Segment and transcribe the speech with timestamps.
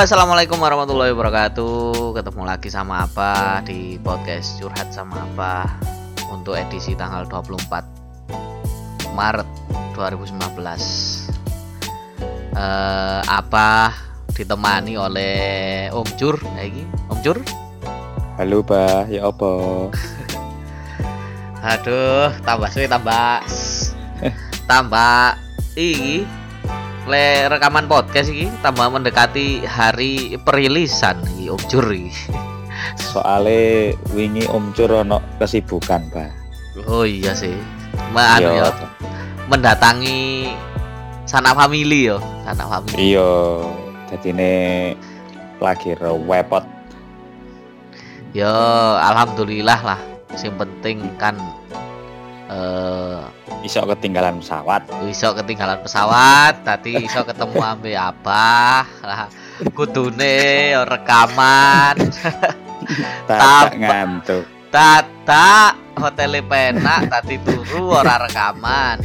[0.00, 2.16] assalamualaikum warahmatullahi wabarakatuh.
[2.16, 5.76] Ketemu lagi sama apa di podcast curhat sama apa
[6.32, 9.44] untuk edisi tanggal 24 Maret
[9.92, 10.56] 2019.
[12.56, 13.92] Eh, apa
[14.32, 15.36] ditemani oleh
[15.92, 16.80] Om Cur, lagi
[17.12, 17.44] Om Cur.
[18.40, 19.04] Halo, Bah.
[19.04, 19.52] Ya apa?
[21.76, 23.44] Aduh, tambah suwe tambah
[24.64, 25.36] tambah
[25.76, 26.24] iki
[27.10, 32.14] le rekaman podcast iki tambah mendekati hari perilisan iki Om iki.
[32.94, 36.30] Soale wingi Om Cur ono kesibukan, Bah.
[36.86, 37.52] Oh iya sih.
[38.14, 38.70] Ma anu ya,
[39.50, 40.54] mendatangi
[41.26, 43.18] sanak family yo, sanak family.
[43.18, 43.30] Iya,
[44.06, 44.52] dadine
[45.58, 46.62] lagi rewepot.
[48.30, 48.54] Yo,
[49.02, 50.00] alhamdulillah lah.
[50.38, 51.34] Yang penting kan
[52.50, 53.22] eh
[53.60, 54.88] Iso ketinggalan pesawat.
[55.04, 59.28] iso ketinggalan pesawat, tadi iso ketemu ambe apa lah
[59.76, 61.96] kudune yo rekaman.
[63.30, 64.42] Tak ngantuk.
[64.72, 68.98] tata hotel penak tadi turu ora rekaman.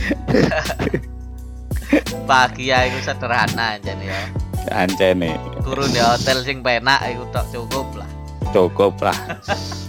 [2.25, 4.21] Bahagia itu sederhana jadi ya.
[4.73, 8.09] Ancene turun di hotel sing penak itu tok cukup lah
[8.55, 9.17] cukup lah.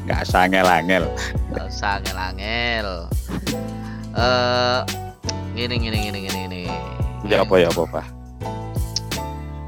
[0.03, 1.06] Enggak sangel-angel.
[1.55, 3.06] Gak usah ngel-ngel
[4.17, 4.81] eh
[5.55, 6.62] gini gini gini gini gini.
[7.31, 8.06] Ya apa ya apa, Bah?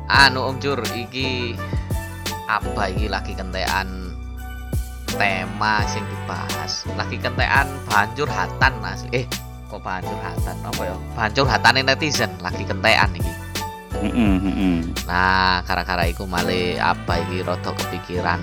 [0.09, 1.53] anu Om Jur iki
[2.49, 4.17] apa iki lagi kentean
[5.15, 6.89] tema sing dibahas?
[6.97, 9.27] Lagi kentean banjur hatan asli eh
[9.69, 10.97] kok banjur hatan apa ya?
[11.13, 12.33] Banjur hatane netizen.
[12.41, 13.33] Lagi kentean iki.
[13.99, 14.79] Heeh, heeh.
[15.11, 18.39] nah gara-gara iku male apa iki rada kepikiran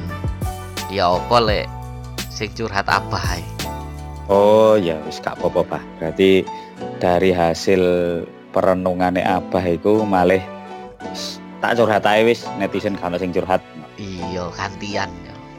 [0.90, 1.66] ya apa lek?
[2.30, 3.44] Sing curhat apa ae?
[4.26, 5.84] Oh, ya wis gak apa-apa, Bah.
[6.02, 6.42] Berarti
[6.98, 7.82] dari hasil
[8.50, 10.42] perenungannya Abah iku malih
[11.62, 13.62] tak curhat ae wis netizen kan sing curhat.
[13.96, 15.08] iya gantian.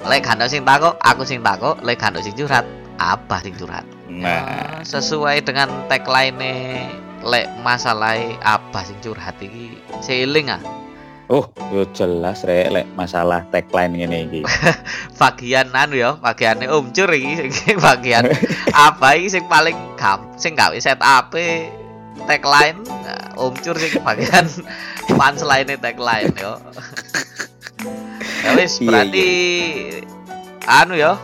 [0.07, 1.81] Lek ono sing takok aku sing takok.
[1.83, 2.67] Lek ono sing curhat
[3.01, 3.83] apa sing curhat.
[4.07, 4.41] Nah, Ya,
[4.87, 6.89] sesuai dengan tagline
[7.27, 10.63] lek masalah apa sing curhat iki seiling ah
[11.29, 14.41] oh, yo jelas rek lek masalah tagline ngene iki.
[15.21, 18.31] bagian anu ya bagiannya Om Cur iki sing bagian
[18.89, 21.35] apa iki sing paling gam sing gawe setup
[22.27, 22.79] tagline?
[22.87, 24.47] Nah, Om Cur sing bagian
[25.11, 26.59] punchline tagline yo.
[28.47, 29.29] Ya wis Iya, berarti
[30.67, 31.19] anu ya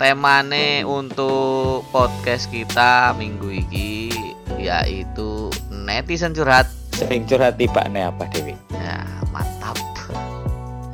[0.00, 4.08] temane untuk podcast kita minggu iki
[4.56, 8.52] yaitu netizen curhat Sing curhat tibane apa Dewi?
[8.76, 9.00] Ya,
[9.32, 9.72] mantap.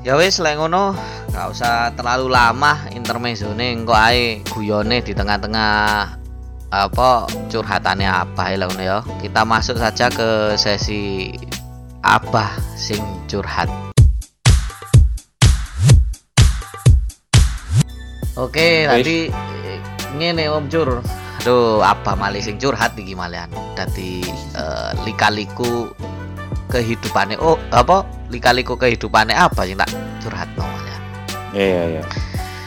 [0.07, 0.95] Ya wis lek ngono,
[1.35, 5.75] gak usah terlalu lama intermezzo nih engko ae guyone di tengah-tengah
[6.71, 7.09] apa
[7.51, 9.03] curhatannya apa ya ya.
[9.19, 11.35] Kita masuk saja ke sesi
[12.07, 13.67] apa sing curhat.
[18.39, 19.79] Oke, tadi eh,
[20.15, 21.26] ngene Om Cur.
[21.47, 23.47] Aduh, apa malih sing curhat iki malian.
[23.79, 24.19] Dadi
[24.59, 25.95] eh, lika-liku
[26.67, 28.03] kehidupannya oh apa
[28.35, 29.87] lika-liku kehidupannya apa sih tak
[30.27, 31.03] curhat no malian.
[31.55, 32.03] Iya, iya.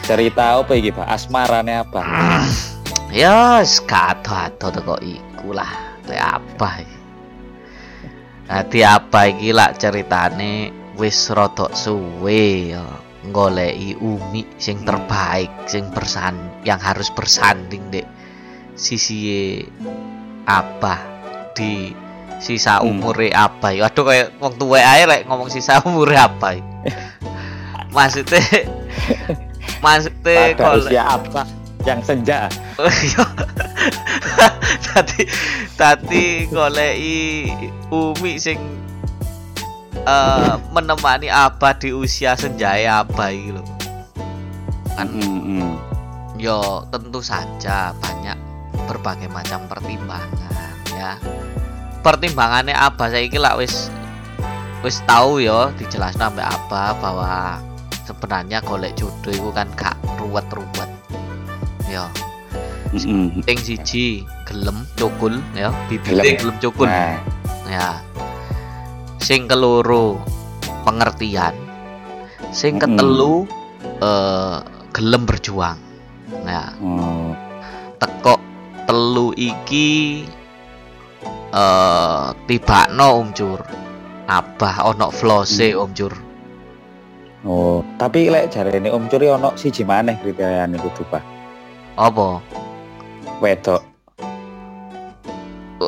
[0.08, 1.12] Cerita apa iki, Pak?
[1.12, 2.00] Asmarane apa?
[3.12, 6.00] Ya, wis kato-ato teko iku lah.
[6.08, 6.98] Apa iki?
[8.48, 12.88] Dadi apa iki lah ceritane wis rodok suwe ya
[13.28, 18.19] Umi sing terbaik sing bersan yang harus bersanding dek
[18.74, 19.60] sisi
[20.46, 20.98] apa
[21.54, 21.94] di
[22.40, 22.88] sisa Hmm.
[22.96, 26.64] umure apa ya aduh kayak wong tuwa ae lek ngomong sisa umure apa ya.
[27.94, 28.40] maksudnya
[29.84, 31.42] maksudnya kalau usia apa
[31.84, 32.48] yang senja?
[32.76, 33.24] Iya.
[34.92, 35.24] tadi
[35.80, 37.48] tadi goleki
[37.88, 38.60] Umi sing
[40.04, 43.64] eh, menemani Abah di usia senjaya Abah iki lho.
[44.96, 45.76] Kan Mm-mm.
[46.36, 48.36] yo tentu saja banyak
[48.90, 50.50] berbagai macam pertimbangan
[50.98, 51.14] ya.
[52.02, 53.86] Pertimbangannya Abah saiki lah wis
[54.82, 57.30] wis tahu yo dijelasno sampai Abah bahwa
[58.08, 60.90] sebenarnya golek jodoh itu kan gak ruwet-ruwet.
[61.86, 62.06] Yo,
[62.90, 63.42] Mm-mm.
[63.46, 65.70] ting siji gelem cukul ya.
[65.86, 66.58] Bibite Gelem.
[66.58, 66.90] cukul.
[66.90, 67.18] Nah,
[67.70, 67.88] ya.
[69.22, 70.18] Sing keloro
[70.82, 71.54] pengertian.
[72.50, 73.46] Sing ketelu
[74.02, 74.58] eh,
[74.90, 75.78] gelem berjuang.
[76.46, 76.74] Ya.
[76.82, 77.34] Oh,
[78.02, 78.38] teko
[78.90, 80.26] telu iki
[81.54, 83.62] eh tibakno Om Cur
[84.26, 86.10] abah ono flose Om Cur
[87.46, 87.86] oh.
[87.94, 91.22] Tapi lek jarene Om Curi ono siji maneh kriteriane kudu, Pak.
[91.94, 92.42] apa
[93.38, 93.82] Wedok.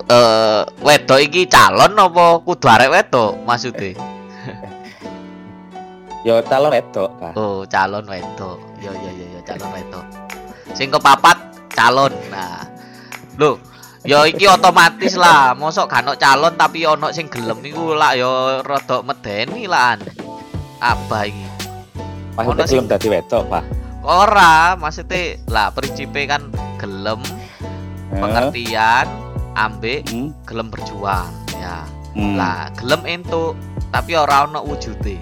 [0.07, 3.99] eh wedok iki calon apa kudu arek wedok maksudnya
[6.23, 7.35] Ya calon wedok, Pak.
[7.35, 8.63] Oh, calon wedok.
[8.79, 10.07] Yo yo yo yo calon wedok.
[10.71, 11.35] Sing kepapat
[11.75, 12.15] calon.
[12.31, 12.72] Nah.
[13.39, 13.57] Lho,
[14.03, 15.55] ya iki otomatis lah.
[15.55, 19.97] Mosok gak ono calon tapi ono sing gelem iku lah ya rada medeni lah.
[20.79, 21.47] Apa iki?
[22.35, 23.65] Ono Maksudnya sing- dadi wedok, Pak.
[24.03, 27.23] Ora, maksudnya lah prinsipe kan gelem
[28.13, 29.09] Eh, pengertian
[29.57, 31.81] ambek hmm, gelem berjuang ya.
[32.13, 32.37] hmm.
[32.37, 33.57] Lah, gelem entuk
[33.89, 35.17] tapi ora ono wujude.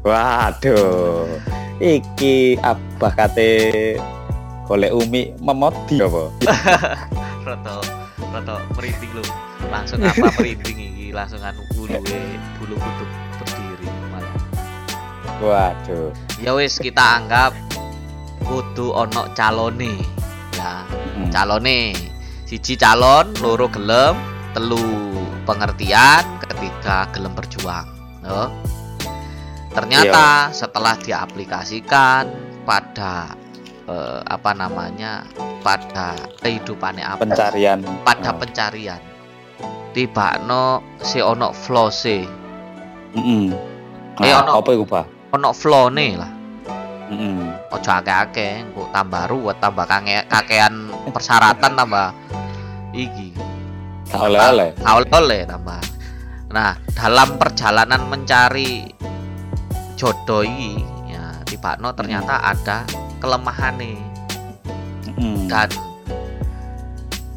[0.00, 1.28] Waduh.
[1.76, 3.52] Iki abah kate
[4.66, 6.22] golek umi memodi apa?
[7.46, 7.76] Roto
[8.18, 9.24] roto merinding lu.
[9.70, 11.94] Langsung apa merinding iki langsung anu bulu
[12.58, 13.10] bulu kuduk
[13.40, 14.34] berdiri malah.
[15.38, 16.10] Waduh.
[16.42, 17.54] Ya wis kita anggap
[18.44, 19.94] kudu ono calone.
[20.56, 20.82] Ya,
[21.16, 21.28] Hmm.
[21.28, 21.92] calone
[22.44, 24.16] siji calon loro gelem
[24.52, 24.80] telu
[25.44, 27.84] pengertian ketika gelem berjuang
[28.24, 28.48] yo.
[29.72, 32.28] ternyata setelah diaplikasikan
[32.64, 33.32] pada
[33.86, 35.22] eh, apa namanya
[35.62, 38.38] pada kehidupannya apa Pencarian pada Oh.
[38.38, 39.00] pencarian
[39.90, 42.26] tiba no si ono flose
[43.16, 43.48] Heeh.
[44.16, 45.04] Eh, Nah, ono- apa iku, Pak?
[45.32, 46.32] ono flone lah
[47.06, 47.38] Heeh.
[47.70, 50.74] ojo akeh-akeh kok tambah ruwet tambah kange kakean
[51.10, 52.08] persyaratan tambah
[52.92, 53.30] iki
[54.12, 54.70] oleh-oleh.
[54.86, 55.80] oleh tambah
[56.46, 58.86] nah dalam perjalanan mencari
[59.94, 60.80] jodoh ini
[61.46, 62.82] tiba no ternyata ada
[63.22, 63.96] kelemahan nih
[65.06, 65.46] Heeh.
[65.46, 65.70] dan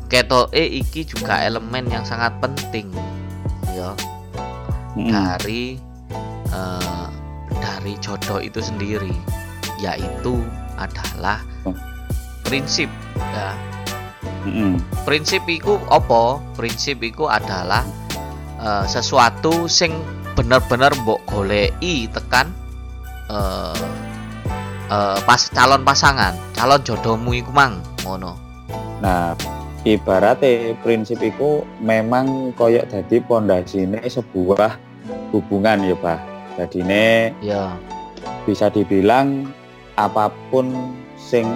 [0.10, 2.90] keto e iki juga elemen yang sangat penting
[3.72, 3.94] ya
[4.98, 5.10] Heeh.
[5.14, 5.64] dari
[6.50, 7.08] eh,
[7.62, 9.14] dari jodoh itu sendiri
[9.80, 10.42] yaitu
[10.76, 11.76] adalah Oh.
[12.42, 12.90] prinsip
[13.36, 13.54] ya
[14.50, 14.74] Heeh.
[15.06, 17.86] prinsip iku opo prinsip iku adalah
[18.58, 19.94] eh, sesuatu sing
[20.34, 22.50] bener-bener mbok goleki tekan
[23.30, 23.76] eh
[24.90, 27.80] eh, pas calon pasangan calon jodohmu iku mang.
[28.04, 28.36] Ngono.
[29.00, 29.32] Nah,
[29.88, 34.76] ibaratnya prinsip itu memang koyok dadi pondasine sebuah
[35.32, 36.20] hubungan ya, Pak.
[36.60, 36.84] Jadi
[37.40, 37.72] ya.
[38.44, 39.48] bisa dibilang
[39.96, 40.68] apa pun
[41.16, 41.48] sing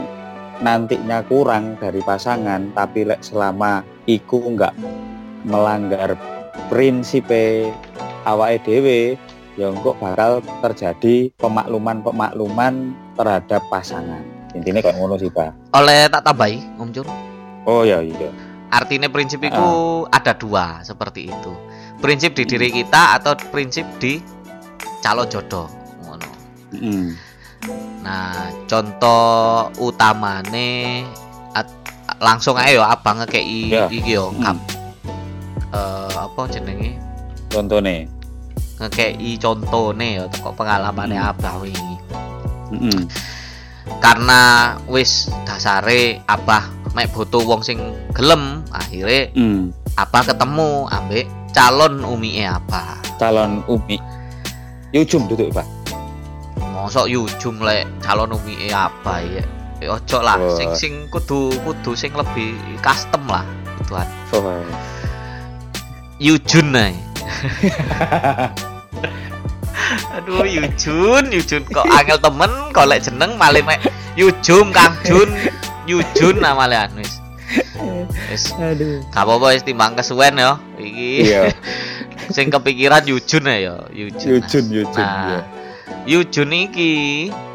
[0.63, 4.71] nantinya kurang dari pasangan tapi lek selama iku nggak
[5.43, 6.15] melanggar
[6.71, 7.27] prinsip
[8.23, 9.19] awake dhewe
[9.59, 14.21] ya engko bakal terjadi pemakluman-pemakluman terhadap pasangan.
[14.53, 15.73] Intinya kayak ngono sih, Pak.
[15.73, 17.09] oleh tak tambahi Om Jun
[17.63, 18.29] Oh ya iya.
[18.69, 19.67] artinya prinsip itu
[20.07, 21.53] ada dua seperti itu
[21.97, 24.21] prinsip di diri kita atau prinsip di
[24.99, 25.65] calon jodoh
[26.01, 26.27] ngono
[26.69, 27.09] Mm.
[28.01, 31.01] Nah, contoh utamane
[31.49, 31.71] at-
[32.19, 33.87] langsung ayo apa ngekei Ya.
[33.87, 34.43] iki yo Hmm.
[34.43, 34.57] kap.
[35.71, 36.99] Eh, apa jenenge?
[37.47, 38.03] Contohnya.
[38.77, 41.29] Ngekei contone ya teko pengalamane Hmm.
[41.31, 41.95] abah wingi.
[42.73, 43.05] Mm-mm.
[43.99, 47.79] Karena wis dasare abah mek butuh wong sing
[48.13, 49.73] gelem, akhirnya Mm.
[49.97, 52.97] abah ketemu ambek calon umi abah.
[53.17, 53.97] Calon umi.
[54.93, 55.65] Yujum duduk pak.
[56.73, 59.43] Mosok yujum lek calon umi abah ya.
[59.83, 60.55] Ya ojo lah, Wah.
[60.55, 63.43] sing sing kudu kudu sing lebih custom lah.
[63.89, 64.07] Tuhan.
[64.31, 64.63] Oh.
[66.23, 66.93] Yujun nih.
[70.13, 73.79] Aduh Yujun, Yujun kok angel temen kok lek jeneng malah mek
[74.13, 75.29] Yujum Kang Jun,
[75.83, 77.17] Yujun namanya wis.
[78.29, 79.01] Wis Aduh.
[79.09, 80.57] gak apa-apa wis timbang kesuwen ya.
[80.75, 81.41] Iki Iya.
[82.29, 83.57] sing kepikiran Yujun ya,
[83.89, 84.29] Yujun.
[84.37, 85.01] Yujun Yujun.
[85.01, 85.39] Nah, iya.
[86.05, 86.91] Yujun iki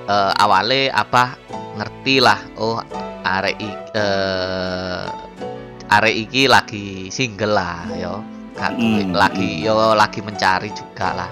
[0.05, 1.37] eh, awale apa
[1.77, 2.83] ngerti lah oh
[3.23, 3.57] arek
[3.93, 5.05] eh,
[5.89, 8.15] arek iki lagi single lah yo
[8.59, 11.31] Gak duwe- Hmm, lagi yo lagi mencari juga lah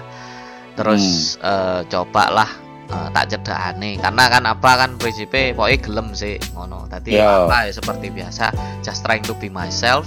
[0.77, 1.03] terus
[1.41, 2.49] eh, coba lah
[2.87, 7.43] eh, tak cedakane karena kan apa kan prinsipnya pokoknya gelem sih ngono tadi Iya.
[7.43, 8.45] apa ya seperti biasa
[8.79, 10.05] just trying to be myself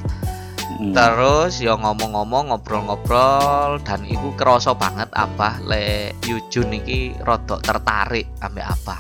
[0.70, 0.94] Mm.
[0.96, 8.64] Terus ya ngomong-ngomong ngobrol-ngobrol dan iku kerasa banget apa le Yujun iki rodok tertarik ambek
[8.64, 8.96] apa.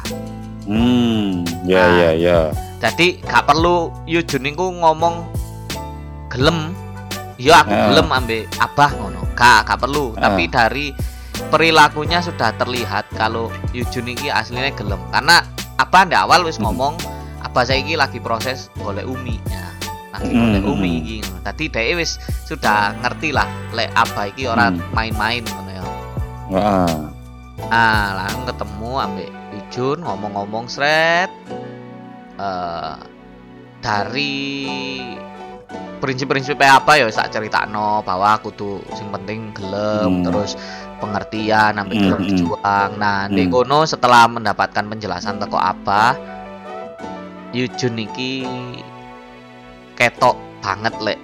[0.66, 1.40] Hmm.
[1.64, 1.90] Ya Nah.
[1.96, 2.38] ya ya.
[2.82, 5.24] Jadi gak perlu Yujun iku ngomong
[6.28, 6.74] gelem.
[7.40, 7.86] Ya aku Ah.
[7.88, 9.20] gelem ambek abah ngono.
[9.32, 10.28] Gak gak perlu, Ah.
[10.28, 10.86] tapi dari
[11.48, 15.00] perilakunya sudah terlihat kalau Yujun iki aslinya gelem.
[15.08, 15.40] Karena
[15.80, 16.68] apa di awal wis Hmm.
[16.68, 17.00] ngomong
[17.40, 19.64] apa saya iki lagi proses golek umi ya.
[20.12, 21.06] Lagi Hmm, golek hmm, umi hmm.
[21.08, 21.18] ngono.
[21.40, 24.82] Tadi dhek wis sudah ngerti lah lek apa iki ora Hmm.
[24.92, 25.84] main-main ngono ya.
[26.52, 26.94] Heeh.
[27.70, 31.30] Ah, langsung ketemu ambek Yujun ngomong-ngomong sret
[32.36, 32.94] eh
[33.80, 35.00] dari
[36.00, 37.04] prinsip-prinsipnya apa ya
[37.52, 40.24] tak no bahwa aku tuh sing penting gelem Hmm.
[40.24, 40.56] terus
[41.00, 42.28] pengertian sampai Hmm, gelem hmm.
[42.28, 42.90] berjuang.
[43.00, 43.52] Nah, di Hmm.
[43.52, 46.14] kono setelah mendapatkan penjelasan teko apa
[47.50, 48.46] Yujun iki
[49.98, 51.18] ketok banget lek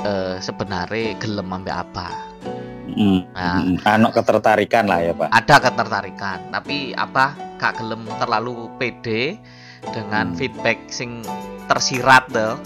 [0.00, 2.08] eh, sebenarnya gelem sampai apa.
[2.90, 3.62] Mm, Nah.
[3.62, 9.38] mm, anak ketertarikan lah ya pak Ada ketertarikan, tapi apa gak gelem terlalu pede
[9.94, 10.36] dengan Hmm.
[10.36, 11.22] feedback sing
[11.68, 12.58] tersirat deh.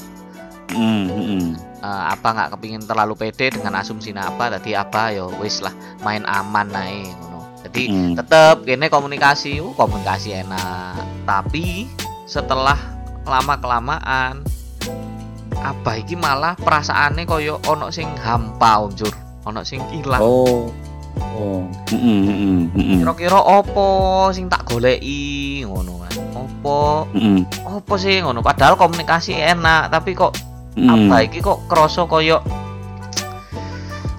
[0.73, 1.45] Mm, mm,
[1.85, 6.25] Eh, apa nggak kepingin terlalu pede dengan asumsi apa tadi apa yo wis lah main
[6.25, 7.61] aman naik ngono.
[7.61, 8.13] Jadi mm.
[8.17, 11.05] tetep gini komunikasi uh, komunikasi enak.
[11.29, 11.85] Tapi
[12.25, 12.81] setelah
[13.29, 14.41] lama kelamaan
[15.61, 19.13] apa iki malah perasaannya koyo ono sing hampa om Jur
[19.45, 20.73] ono sing hilang oh.
[21.37, 21.69] Oh.
[22.73, 26.15] Kira-kira opo sing tak goleki ngono kan?
[26.33, 27.05] Opo
[27.69, 28.41] opo sih ngono.
[28.41, 30.89] Padahal komunikasi enak tapi kok mm.
[30.91, 32.43] apa iki kok kroso koyo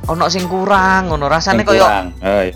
[0.06, 1.86] ono sing kurang ngono rasane koyo.
[1.86, 2.54] Oh, iya.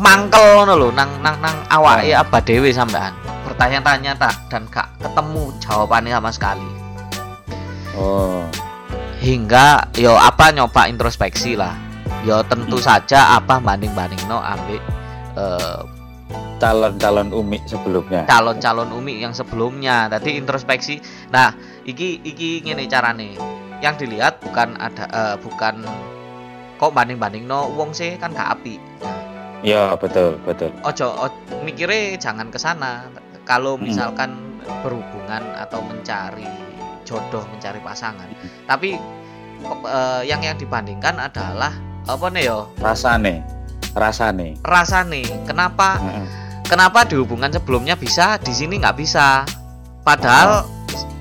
[0.00, 3.12] mangkel ngono lho nang nang nang awake apa dhewe sampean
[3.44, 6.70] bertanya-tanya tak dan gak ketemu jawabannya sama sekali
[7.98, 8.46] oh
[9.20, 11.76] hingga yo apa nyoba introspeksi lah
[12.24, 12.88] yo tentu Hmm.
[12.88, 14.80] saja apa banding-banding no ambil
[15.36, 15.80] eh,
[16.60, 18.28] calon-calon umi sebelumnya?
[18.28, 20.06] Calon-calon umi yang sebelumnya.
[20.06, 21.00] Tadi introspeksi.
[21.32, 23.34] Nah iki iki ngene carane.
[23.80, 25.80] Yang dilihat bukan ada eh, bukan
[26.76, 28.76] kok banding-banding no wong sih kan gak api.
[29.64, 30.72] Ya betul betul.
[30.84, 33.08] Ojo o- mikirnya jangan ke sana.
[33.48, 33.88] Kalau Hmm.
[33.88, 34.30] misalkan
[34.84, 36.46] berhubungan atau mencari
[37.02, 38.28] jodoh mencari pasangan.
[38.68, 38.94] Tapi
[39.60, 41.72] kok, eh, yang yang dibandingkan adalah
[42.04, 42.68] apa nih yo?
[42.80, 43.44] Rasane.
[43.90, 44.54] Rasane.
[44.62, 46.26] Rasa nih kenapa Heeh.
[46.70, 49.42] Kenapa di hubungan sebelumnya bisa di sini nggak bisa.
[50.06, 50.62] Padahal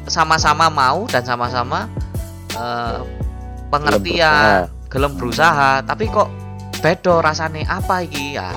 [0.05, 1.89] sama-sama mau dan sama-sama
[2.53, 3.01] eh,
[3.73, 5.81] pengertian gelem berusaha.
[5.81, 6.29] tapi kok
[6.85, 8.53] bedo rasane apa iki ya?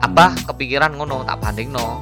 [0.00, 0.54] Apa Hmm.
[0.54, 2.00] kepikiran ngono tak banding no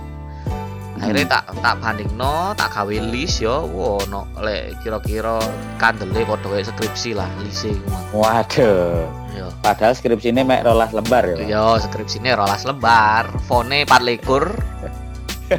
[0.98, 3.64] akhirnya tak tak banding no tak gawe list yo.
[3.66, 5.40] Wo no le kira-kira
[5.80, 9.08] kandele kayak skripsi lah lise ngono waduh
[9.38, 13.30] yo padahal skripsi ini mek rolas lembar ya yo skripsine rolas lembar.
[13.46, 14.50] Fone 4 likur.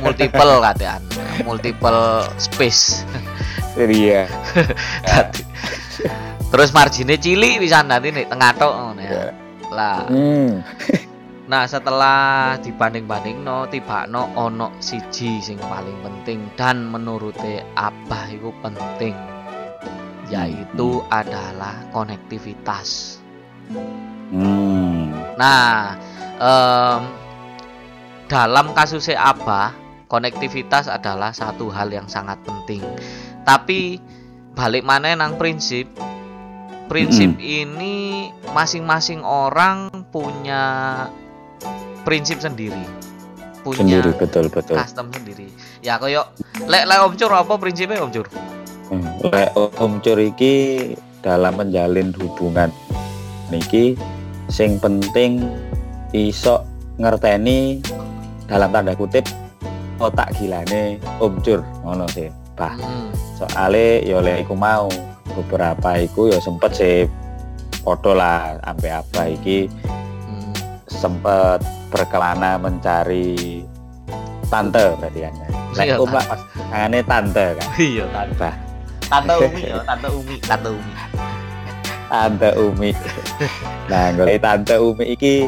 [0.04, 1.02] Multiple katean
[1.48, 3.08] multiple space.
[3.80, 4.28] Iya.
[6.52, 9.12] Terus marginnya cilik bisa nanti nih tengah tok ngono ya.
[9.12, 9.26] Ya.
[9.72, 10.04] lah.
[10.10, 10.52] Hmm.
[11.50, 16.46] Nah setelah dibanding-banding no tiba no ono siji sing paling penting.
[16.54, 19.18] Dan menuruti apa itu penting
[20.30, 23.19] yaitu adalah konektivitas.
[23.70, 25.14] Hmm.
[25.38, 25.96] Nah
[26.38, 27.02] em,
[28.30, 29.74] dalam kasusnya apa
[30.10, 32.82] konektivitas adalah satu hal yang sangat penting.
[33.46, 34.02] Tapi
[34.58, 35.90] balik mana nang prinsip.
[36.90, 41.06] Prinsip ini masing-masing orang punya
[42.02, 42.82] prinsip sendiri.
[43.62, 44.74] Punya sendiri betul betul.
[44.74, 45.54] custom sendiri.
[45.86, 46.26] Ya koyo
[46.66, 48.26] lek lek om cur apa prinsipnya om cur?
[48.90, 49.06] Hmm.
[49.22, 52.74] Lek Om Cur iki dalam menjalin hubungan
[53.50, 53.94] niki
[54.50, 55.46] sing penting
[56.10, 56.66] iso
[56.98, 57.80] ngerteni
[58.46, 59.26] dalam tanda kutip
[60.00, 62.30] otak gilane Om Cur ngono sih.
[62.58, 63.08] Bah, Hmm,
[63.40, 64.92] soale yo lek iku mau
[65.32, 66.98] beberapa iku yo sempet sih
[67.80, 69.72] podo lah sampai apa iki
[70.28, 70.52] hmm.
[70.92, 73.64] sempet berkelana mencari
[74.52, 75.34] tante berarti kan.
[75.78, 77.68] Lek Iya, lah pas tangane tante kan.
[77.80, 78.50] iya tante
[79.10, 80.92] tante umi ya tante umi tante umi
[82.10, 82.92] Tante Umi.
[83.88, 85.46] nah, kalau Tante Umi iki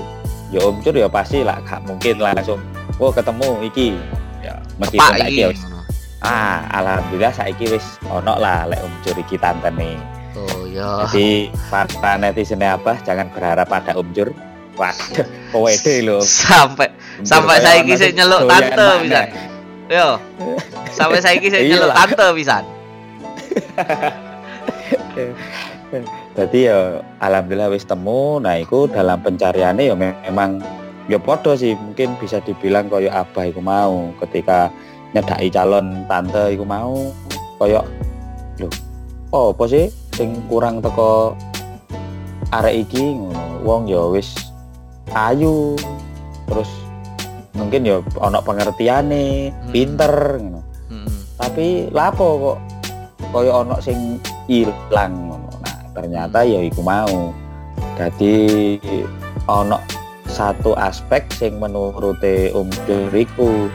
[0.53, 2.61] ya Om Cur ya pasti lah gak mungkin langsung
[3.01, 3.97] oh ketemu iki.
[4.45, 5.61] Ya meskipun saiki iki wis
[6.21, 9.97] ah alhamdulillah saiki wis ono lah lek Om Cur iki tante nih.
[10.37, 14.29] oh ya Jadi para netizen apa jangan berharap pada Om Cur.
[14.79, 15.27] Waduh,
[15.67, 16.23] pede lho.
[16.23, 16.87] sampai
[17.27, 19.21] Sampai saiki sing nyeluk tante bisa.
[19.91, 20.15] yo
[20.95, 22.63] sampai saya saya nyeluk tante bisa
[26.31, 26.79] Jadi ya
[27.19, 28.39] alhamdulillah wis temu.
[28.39, 30.63] Nah, iku dalam pencariannya ya me- memang
[31.05, 34.71] ya podo sih mungkin bisa dibilang koyo abah iku mau ketika
[35.11, 37.11] nyedaki calon tante iku mau
[37.57, 37.83] koyo
[38.55, 38.69] lho
[39.29, 41.35] oh apa sih sing kurang teko
[42.49, 44.31] arek iki ngono wong ya wis
[45.11, 45.75] ayu
[46.47, 46.69] terus
[47.51, 49.71] mungkin ya ono pengertiane Hmm.
[49.73, 51.11] pinter ngono Hmm.
[51.35, 52.57] tapi lapo kok
[53.35, 54.15] koyo ono sing
[54.47, 55.30] ilang
[55.91, 57.35] ternyata ya iku mau
[57.99, 58.35] jadi
[59.47, 59.77] ono
[60.31, 63.67] satu aspek sing menuruti Om Dur iku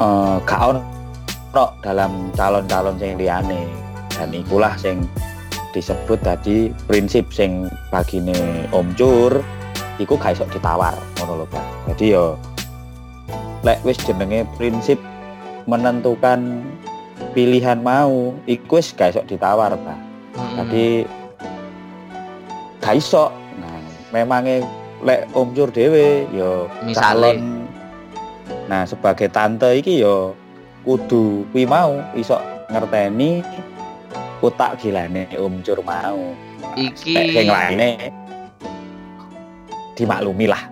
[0.00, 3.68] eh ono dalam calon-calon sing liyane
[4.16, 5.06] dan ikulah sing
[5.74, 9.42] disebut tadi prinsip sing bagine Om Cur
[9.98, 11.66] iku gak iso ditawar ngono lho Pak.
[11.94, 12.38] Jadi yo
[13.62, 14.98] lek wis jenenge prinsip
[15.70, 16.62] menentukan
[17.34, 19.98] pilihan mau iku wis gak iso ditawar Pak.
[20.34, 20.56] Mm-mm.
[20.60, 20.86] Jadi
[22.82, 23.30] gak iso.
[23.58, 23.78] Nah,
[24.10, 24.66] memangnya
[25.04, 27.38] lek Om Cur dhewe yo Misale.
[27.38, 27.38] calon
[28.64, 30.32] Nah, sebagai tante iki yo
[30.84, 32.36] kudu kuwi mau iso
[32.68, 33.44] ngerteni
[34.40, 36.32] utak gilane Om Cur mau.
[36.74, 38.10] Iki- sing lainnya
[39.94, 40.62] dimaklumi lah.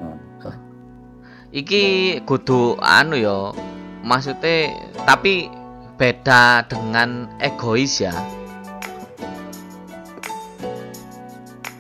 [1.53, 3.53] iki kudu anu ya
[4.01, 4.73] maksudnya
[5.05, 5.53] tapi
[6.01, 8.13] beda dengan egois ya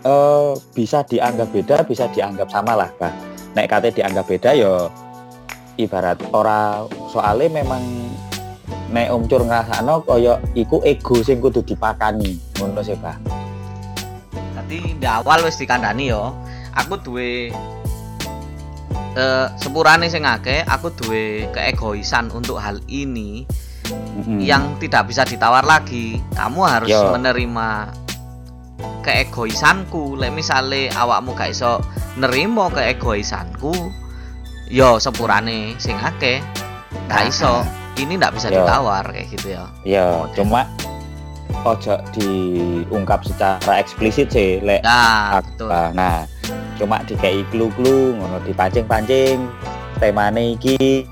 [0.02, 3.14] Eh bisa dianggap beda, bisa dianggap sama lah, Bah.
[3.54, 4.90] Nek kate dianggap beda yo
[5.78, 7.80] ibarat ora soalnya memang
[8.92, 12.34] nek Om Cur ngrasakno kaya iku ego sing kudu dipakani.
[12.58, 13.14] Ngono sih, Bah.
[14.32, 16.34] Tadi di awal wis dikandani yo
[16.74, 17.52] aku duwe
[19.12, 23.44] eh sepurane sing akeh aku duwe keegoisan untuk hal ini
[23.92, 24.40] Mm-mm.
[24.40, 27.12] yang tidak bisa ditawar lagi kamu harus Yo.
[27.12, 27.92] menerima
[29.02, 30.16] keegoisanku.
[30.18, 31.82] Lek misale awakmu gak iso
[32.18, 33.72] nerimo keegoisanku
[34.72, 36.40] yo sepurane sing akeh.
[37.08, 37.64] Gak iso.
[37.92, 38.64] Ini ndak bisa Yo.
[38.64, 39.68] ditawar kayak gitu ya.
[39.84, 40.64] Ya, cuma
[41.68, 45.68] ojo diungkap secara eksplisit sih, lek nah betul.
[45.92, 46.24] Nah,
[46.80, 49.44] cuma dikei clue-clue ngono dipancing-pancing
[50.00, 51.04] temane iki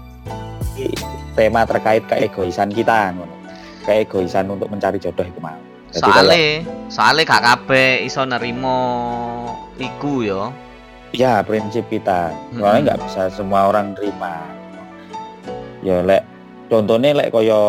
[1.36, 3.34] tema terkait keegoisan kita ngono.
[3.84, 5.69] Keegoisan untuk mencari jodoh itu mau.
[5.90, 8.78] Soale soale gak kabeh iso nerimo
[9.76, 10.42] iku yo
[11.10, 12.30] ya prinsip kita.
[12.54, 14.38] Soalnya nggak bisa semua orang terima.
[15.82, 16.22] Ya lek
[16.68, 17.62] contohnya lek koyo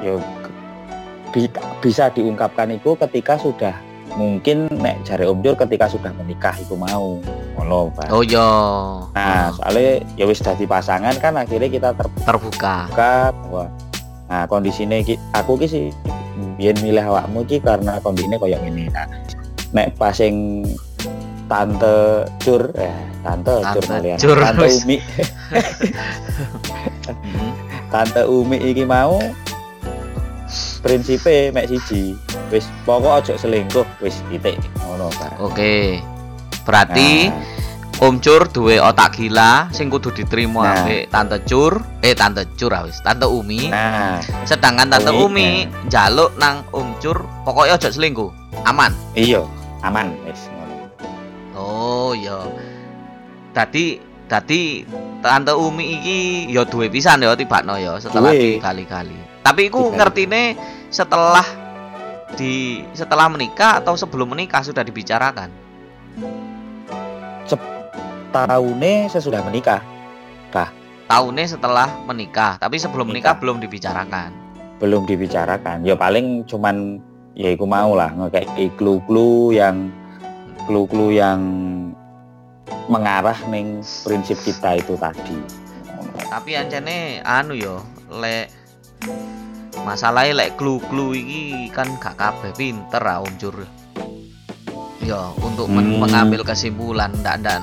[0.00, 0.16] ya
[1.30, 3.76] bi- bisa diungkapkan itu ketika sudah
[4.16, 7.20] mungkin nek jare Om Jur ketika sudah menikah itu mau
[7.54, 8.08] ngono Pak.
[8.10, 8.48] oh yo
[9.12, 12.74] Nah, soalnya ya wis dadi pasangan kan akhirnya kita terbuka terbuka
[13.30, 13.64] bahwa
[14.26, 14.98] nah kondisinya
[15.32, 15.86] aku ki sih
[16.56, 18.90] biyen milih awakmu ki karena kondisinya koyo ngene.
[18.90, 19.06] Nah,
[19.74, 20.66] nek pas sing
[21.50, 22.94] tante cur eh
[23.26, 24.18] tante, cur Tante malian.
[24.18, 24.66] Cur, Tante.
[24.80, 24.96] Umi,
[27.92, 29.18] tante Umi iki mau
[30.80, 32.14] prinsipe mek siji.
[32.50, 35.06] Wis pokok aja selingkuh wis titik ngono
[35.38, 36.02] oke
[36.66, 37.59] berarti Nah,
[38.00, 40.72] Om Cur duwe otak gila sing kudu diterima Nah.
[40.88, 43.68] ambek Tante Cur, eh Tante Cur ah wis, Tante Umi.
[43.68, 44.16] nah,
[44.48, 45.48] Sedangkan Tante Umi, Umi
[45.84, 48.32] njaluk nang Om Cur, pokoknya aja selingkuh.
[48.64, 48.96] Aman.
[49.12, 49.44] iya
[49.84, 50.48] aman wis.
[51.52, 52.40] Oh, iya.
[53.52, 54.88] Tadi tadi
[55.20, 59.44] Tante Umi iki ya duwe pisan ya tibakno ya setelah dikali-kali.
[59.44, 60.56] Tapi iku ngertine
[60.88, 61.44] setelah
[62.32, 65.52] di setelah menikah atau sebelum menikah sudah dibicarakan.
[68.30, 69.82] Tahunnya sesudah menikah.
[71.10, 73.34] Tahunnya setelah menikah, tapi sebelum menikah.
[73.34, 73.42] Menikah.
[73.42, 74.30] belum dibicarakan.
[74.80, 75.84] belum dibicarakan.
[75.84, 77.02] Ya paling cuman
[77.36, 78.48] ya iku mau lah kayak
[78.80, 79.92] clue-clue yang
[80.64, 81.40] clue-clue yang
[82.88, 85.36] mengarah ning prinsip kita itu tadi.
[86.30, 88.48] Tapi ancene anu yo lek
[89.84, 93.56] masalahnya lek clue-clue iki kan gak kabeh pinter ah Om Jur
[95.00, 96.00] yo untuk men- Hmm.
[96.00, 97.62] mengambil kesimpulan dan dan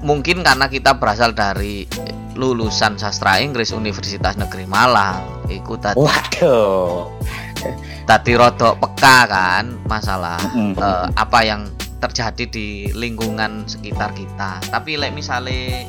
[0.00, 1.84] mungkin karena kita berasal dari
[2.32, 7.10] lulusan sastra Inggris Universitas Negeri Malang iku tadi waduh
[8.04, 10.72] tadi rodok peka kan masalah Mm-mm.
[10.74, 11.68] eh, apa yang
[12.00, 14.56] terjadi di lingkungan sekitar kita.
[14.72, 15.84] Tapi lek misale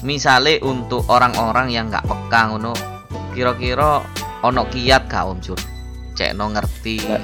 [0.00, 2.72] misale untuk orang-orang yang nggak peka ngono,
[3.34, 4.00] kira-kira
[4.40, 5.38] ono kiat gak Om?
[6.16, 7.18] Cek no ngerti Ya.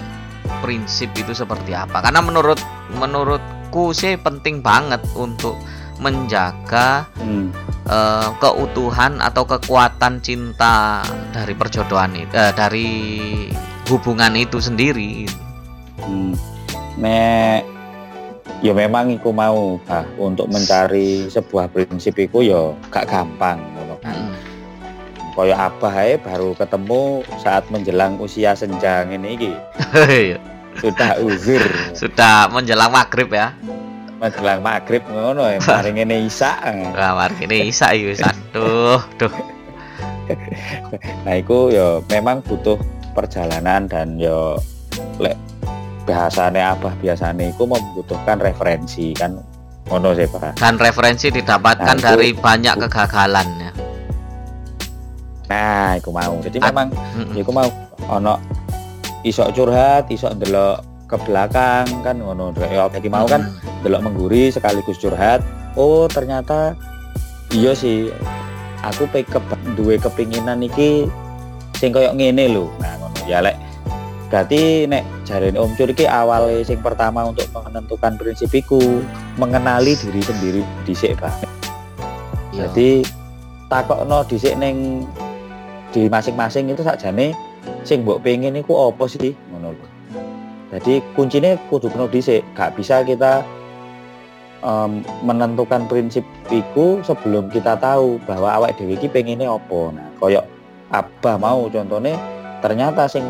[0.62, 2.00] Prinsip itu seperti apa?
[2.04, 2.60] Karena menurut
[2.96, 5.56] menurutku sih penting banget untuk
[6.02, 7.54] menjaga Hmm.
[7.84, 12.88] eh, keutuhan atau kekuatan cinta dari perjodohan itu, eh, dari
[13.92, 15.28] hubungan itu sendiri.
[16.00, 16.36] Hmm.
[16.94, 17.66] nek
[18.62, 23.60] ya memang iku mau Bah, untuk mencari sebuah prinsip iku ya gak gampang.
[25.34, 27.02] Kaya abah ae baru ketemu
[27.36, 29.52] saat menjelang usia senja ini iki
[30.76, 33.50] sudah uzur Sudah menjelang maghrib ya.
[34.14, 36.56] menjelang maghrib ngono ya mari ngene isak
[36.94, 38.22] Wah, ini Isa iki wis.
[38.22, 39.34] Aduh, duh.
[41.20, 42.78] nah iku ya memang butuh
[43.12, 44.56] perjalanan dan ya
[45.18, 45.36] lek
[46.04, 49.36] bahasane abah biasanya iku membutuhkan referensi kan
[49.84, 53.70] ngono sih Pak Dan referensi didapatkan Nah, itu- dari banyak kegagalan ya.
[55.48, 56.40] Nah, iku mau.
[56.40, 57.36] Jadi memang Mm-mm.
[57.36, 57.68] ya iku mau
[58.08, 58.40] ono
[59.24, 62.56] iso curhat, iso ndelok ke belakang kan ngono.
[62.64, 63.52] Ya mau kan
[63.84, 65.44] delok mengguri sekaligus curhat
[65.76, 66.72] oh ternyata
[67.52, 68.08] iya sih
[68.80, 69.36] aku pe ke
[69.76, 71.04] duwe kepinginan iki
[71.76, 73.60] sing koyo ngene lho nah ngono ya lek
[74.32, 79.04] berarti nek jarene Om Cur iki awale sing pertama untuk menentukan prinsipiku
[79.36, 81.52] mengenali diri sendiri dhisik Pak
[82.54, 82.70] Iya.
[82.70, 83.02] jadi
[83.66, 85.02] takokno dhisik ning
[85.94, 87.30] di masing-masing itu sakjane
[87.86, 89.86] sing mbok pengen iku apa sih ngono lho.
[90.74, 93.46] Jadi kuncinya kudu penuh dhisik, gak bisa kita
[94.66, 99.94] em, menentukan prinsip iku sebelum kita tahu bahwa awak dhewe iki pengennya apa.
[99.94, 100.44] Nah, koyok
[100.90, 102.18] Abah mau contohnya
[102.58, 103.22] ternyata sing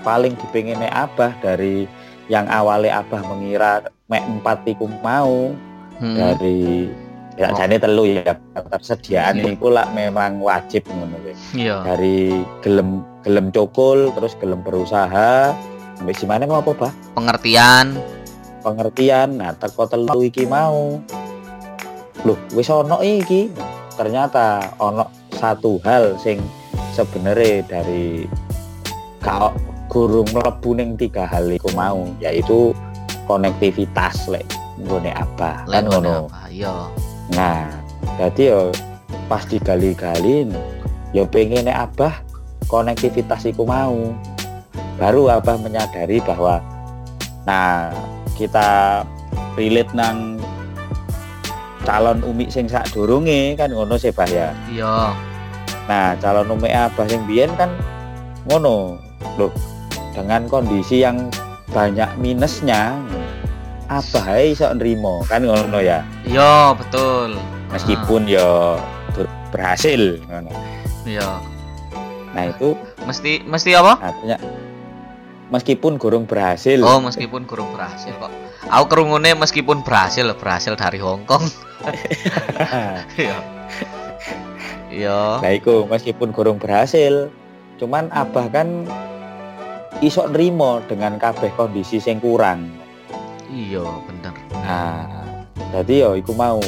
[0.00, 1.84] paling dipengennya Abah dari
[2.32, 5.52] yang awalnya Abah mengira mek empat iku mau
[6.00, 6.16] Mm-mm.
[6.16, 6.88] dari
[7.38, 7.56] ya Oh.
[7.56, 11.34] jane telu ya ketersediaan iku lah memang wajib ngono kuwi.
[11.54, 11.86] Iya.
[11.86, 15.54] Dari gelem gelem cokul terus gelem berusaha
[15.96, 17.94] sampai si mana mau apa bah Pengertian.
[18.58, 20.98] pengertian nah teko telu iki mau
[22.22, 23.46] loh wis ono iki
[23.94, 26.42] ternyata ono satu hal sing
[26.90, 28.26] sebenarnya dari
[29.18, 29.54] kau
[29.86, 32.74] gurung mlebu ning tiga hal iku mau yaitu
[33.24, 34.44] konektivitas lek
[34.78, 36.26] nggone apa kan ngono?
[36.50, 36.90] Iya.
[37.34, 37.68] Nah,
[38.16, 38.62] jadi yo
[39.28, 40.48] pas digali-gali
[41.12, 42.24] yo pengen abah
[42.68, 44.12] konektivitas iku mau.
[44.98, 46.58] Baru abah menyadari bahwa
[47.46, 47.92] nah
[48.34, 49.02] kita
[49.54, 50.36] relate nang
[51.88, 54.52] calon umi sing sak durunge kan ngono sih bah ya.
[54.68, 55.16] Iya.
[55.88, 57.72] Nah, calon umi abah sing biyen kan
[58.48, 59.00] ngono.
[59.40, 59.52] Loh,
[60.12, 61.30] dengan kondisi yang
[61.72, 62.96] banyak minusnya
[63.88, 66.04] abah ae iso nrimo kan ngono ya.
[66.22, 67.40] Iya, betul.
[67.68, 68.76] meskipun ya
[69.12, 70.48] dur- berhasil ngono.
[70.48, 70.60] Ah,
[71.04, 71.30] Iya.
[72.32, 73.96] nah itu Mesti mesti apa?
[73.98, 74.36] artinya
[75.48, 78.28] meskipun gurung berhasil Oh, meskipun kurang berhasil kok.
[78.68, 81.44] Aku kerungune meskipun berhasil, berhasil dari Hong Kong.
[83.16, 83.38] Iya.
[84.88, 85.20] Iya.
[85.38, 87.28] nah itu meskipun gurung berhasil
[87.76, 88.88] cuman abah kan
[89.98, 92.66] iso nrimo dengan kabeh kondisi sing kurang
[93.48, 94.34] Iya, bener.
[94.52, 95.08] nah
[95.72, 96.60] jadi yo iku mau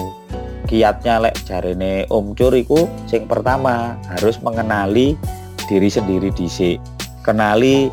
[0.64, 5.16] kiatnya lek jarene Om Cur iku sing pertama harus mengenali
[5.64, 6.80] diri sendiri dhisik
[7.20, 7.92] kenali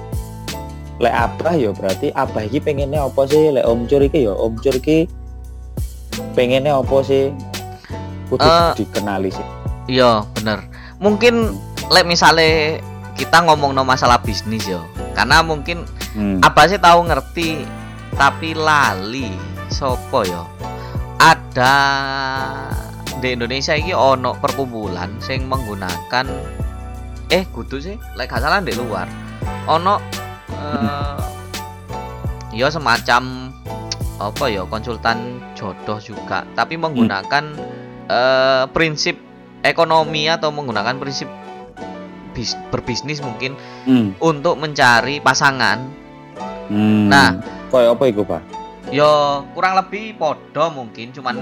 [0.98, 4.56] lek abah ya berarti abah iki pengennya apa sih lek Om Cur iki ya Om
[4.58, 5.08] Cur iki
[6.34, 7.30] pengennya apa sih
[8.28, 9.48] kudu Eh, dikenali sih
[9.88, 10.68] Iya, bener.
[11.00, 11.56] Mungkin
[11.88, 12.80] lek misale
[13.16, 14.84] kita ngomong no masalah bisnis yo.
[15.16, 16.42] Karena mungkin Hmm.
[16.42, 17.64] apa sih tahu ngerti
[18.18, 19.30] tapi lali
[19.70, 20.44] sopo yo.
[21.18, 21.76] Ada
[23.18, 26.26] di Indonesia ini ono perkumpulan sing menggunakan
[27.28, 29.10] eh kudu sih lek gak salah di luar
[29.66, 29.98] ono
[30.54, 31.18] eh
[32.54, 33.50] ya semacam
[34.18, 37.44] apa ya konsultan jodoh juga tapi menggunakan
[38.06, 39.18] eh, prinsip
[39.62, 41.28] ekonomi atau menggunakan prinsip
[42.32, 44.14] bis- berbisnis mungkin Hmm.
[44.22, 45.82] untuk mencari pasangan
[46.70, 47.08] Hmm.
[47.10, 47.57] Nah.
[47.70, 48.42] Koyo apa iku pak?
[48.90, 51.36] Yo kurang lebih podo mungkin cuman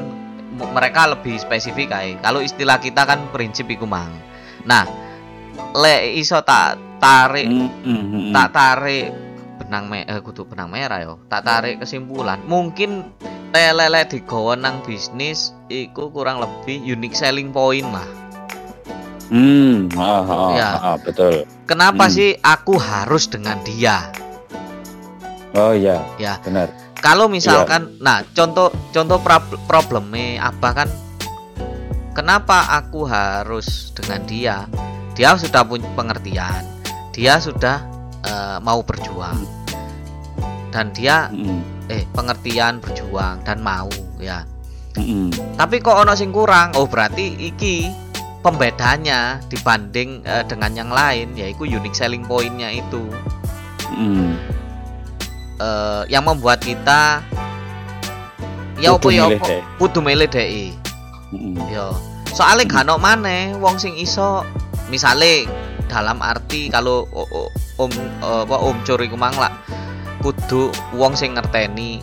[0.74, 4.10] mereka lebih spesifik kayak kalau istilah kita kan prinsip iku mang.
[4.66, 4.86] Nah
[5.76, 9.08] le iso tak tarik Hmm, hmm, hmm, tak tarik
[9.62, 12.42] benang me eh, kudu benang merah yo tak tarik kesimpulan.
[12.48, 13.06] Mungkin
[13.56, 18.04] lele digawa nang bisnis iku kurang lebih unique selling point lah
[19.32, 19.96] hmm.
[19.96, 20.70] ah, ah, Ya.
[20.76, 21.48] ah, betul.
[21.64, 22.14] Kenapa Hmm.
[22.14, 24.12] sih aku harus dengan dia
[25.56, 26.04] oh iya.
[26.20, 26.38] Ya.
[26.44, 26.70] benar.
[27.00, 30.90] Kalau misalkan nah contoh contoh prob- problemnya apa kan?
[32.16, 34.58] Kenapa aku harus dengan dia?
[35.16, 36.64] Dia sudah punya pengertian.
[37.12, 37.84] Dia sudah
[38.24, 39.44] eh, mau berjuang.
[40.72, 43.88] Dan dia Hmm, eh pengertian berjuang dan mau
[44.20, 44.44] ya.
[44.96, 45.28] Hmm,
[45.60, 46.72] tapi kok ono sing kurang?
[46.80, 47.92] Oh berarti iki
[48.40, 53.04] pembedanya dibanding eh, dengan yang lain yaitu unique selling pointnya itu.
[53.92, 54.55] Hmm.
[55.60, 57.24] Eh, yang membuat kita
[58.76, 59.62] ya Kudu ya deh.
[59.80, 60.28] kudu milih
[61.32, 61.96] Hmm, yo.
[62.32, 64.44] Soalnya gak ono maneh wong sing iso.
[64.92, 65.48] Misale
[65.90, 67.08] dalam arti kalau
[67.82, 67.92] om
[68.22, 69.52] apa om curi ku mang lah
[70.22, 72.00] kudu wong sing ngerteni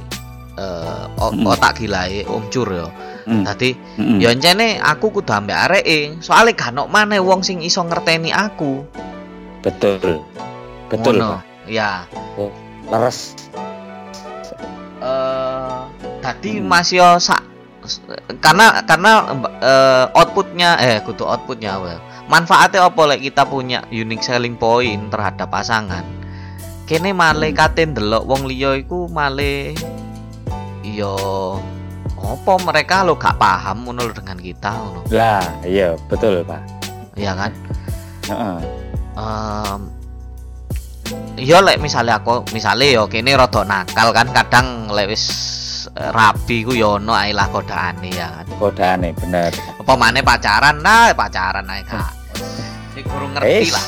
[0.58, 1.46] eh, Mm.
[1.46, 2.88] otak gilae om cur yo.
[3.22, 4.18] Hmm, dadi hmm.
[4.18, 6.18] yo encene aku kudu ambek areke.
[6.18, 8.82] Soalnya gak ono maneh wong sing iso ngerteni aku.
[9.62, 10.18] Betul.
[10.90, 11.38] Betul Ngono.
[11.70, 12.04] Ya
[12.88, 13.34] leres
[14.98, 15.78] eh
[16.20, 16.66] tadi Hmm.
[16.66, 17.42] Mas yo sak
[18.38, 19.12] karena karena
[19.58, 21.98] eh, outputnya eh kudu outputnya well.
[22.30, 26.06] manfaatnya apa lek kita punya unique selling point terhadap pasangan
[26.86, 27.58] kene male Hmm.
[27.58, 29.74] kate ndelok wong liya iku male
[30.82, 31.58] yo
[32.16, 36.62] apa mereka lo gak paham ngono dengan kita ngono Lah, iya betul pak.
[37.18, 37.50] ya kan
[38.22, 38.58] Heeh.
[39.12, 39.80] Em,
[41.36, 45.24] iya lek misalnya aku misalnya yo kene rada nakal kan kadang lek wis
[45.96, 48.42] eh, rabi ku yo ono ae lah kodaane ya.
[48.42, 49.50] Kan Kodane bener.
[49.52, 50.78] apa maneh pacaran?
[50.78, 52.10] Nah pacaran ae kak.
[52.94, 53.86] Sing kurang ngerti lah.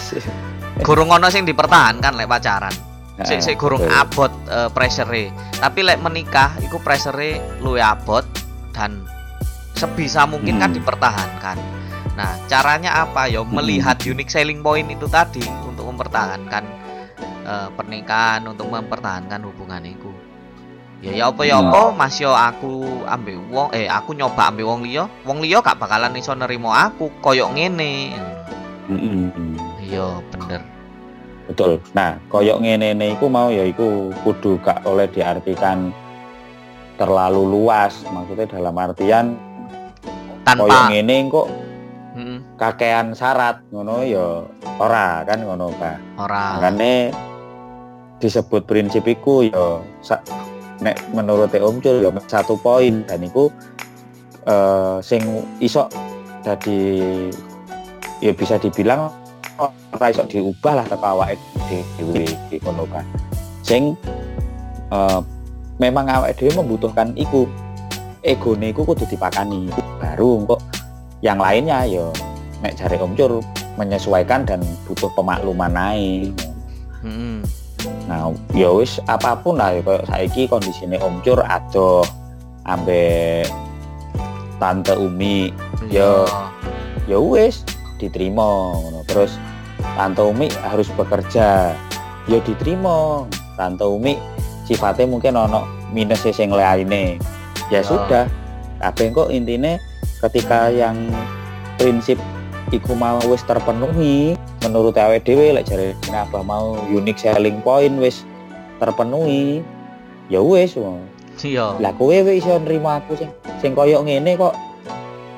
[0.82, 2.74] Kurang ono sing dipertahankan lek pacaran.
[3.22, 5.30] Sing Heeh, sing kurang abot eh, pressure
[5.62, 8.26] tapi lek menikah iku pressure luwih abot
[8.74, 9.06] dan
[9.78, 10.78] sebisa mungkin kan Hmm.
[10.82, 11.58] dipertahankan.
[12.18, 13.30] Nah caranya apa?
[13.30, 13.54] Yo Hmm.
[13.54, 16.83] melihat unique selling point itu tadi untuk mempertahankan
[17.44, 20.10] eh, pernikahan untuk mempertahankan hubungan itu
[21.04, 21.68] ya ya apa ya Hmm.
[21.68, 25.76] apa mas yo aku ambil wong eh aku nyoba ambil wong liya wong liya gak
[25.76, 28.16] bakalan iso nerimo aku koyok ngene
[29.80, 30.62] iya bener
[31.44, 31.76] Betul.
[31.92, 35.92] Nah, koyok ngene ne iku mau ya iku kudu gak oleh diartikan
[36.96, 38.00] terlalu luas.
[38.08, 39.36] Maksudnya dalam artian
[40.48, 41.48] koyok tanpa ngene kok
[42.56, 44.40] kakean syarat ngono ya
[44.80, 45.96] ora kan ngono Pak.
[46.16, 47.12] ora Makanya
[48.24, 49.84] disebut prinsip iku ya
[50.80, 53.52] nek menurut Om Cul ya satu poin dan iku
[54.48, 55.20] eh, sing
[55.60, 55.84] iso
[56.40, 56.80] jadi
[58.24, 59.12] ya bisa dibilang
[59.60, 62.24] ora iso diubah lah teko awake dhewe
[62.64, 63.04] ngono kan.
[63.60, 63.92] Sing
[64.88, 65.20] eh,
[65.76, 67.44] memang awake dhewe membutuhkan iku
[68.24, 69.68] egone iku kudu dipakani
[70.00, 70.60] baru kok
[71.20, 72.08] yang lainnya ya
[72.64, 73.12] nek jare Om
[73.74, 76.32] menyesuaikan dan butuh pemakluman naik.
[78.04, 82.04] Nah, ya wis apa pun lah ya kayak saiki kondisine Om Cur adoh
[82.68, 83.48] ambek
[84.60, 85.48] tante Umi
[85.88, 86.28] iya
[87.08, 87.64] ya wis
[87.96, 89.00] diterima ngono.
[89.08, 89.40] Terus
[89.96, 91.72] tante Umi harus bekerja
[92.28, 93.24] ya diterima.
[93.56, 94.20] Tante Umi
[94.68, 95.64] sifatnya mungkin ono
[95.94, 97.16] minus sing lainnya.
[97.72, 97.80] Ya Ya.
[97.80, 98.26] sudah.
[98.84, 99.80] Kabeh kok intine
[100.20, 101.08] ketika yang
[101.80, 102.20] prinsip
[102.76, 104.34] iku mau wis terpenuhi.
[104.66, 108.26] Menurut awake dhewe lek jare apa mau unique selling point wis
[108.82, 109.62] terpenuhi.
[110.32, 110.74] Ya wis
[111.44, 111.76] iya.
[111.78, 113.30] Lah kowe wis iso nrimo aku sing
[113.62, 114.54] sing koyo ngene kok.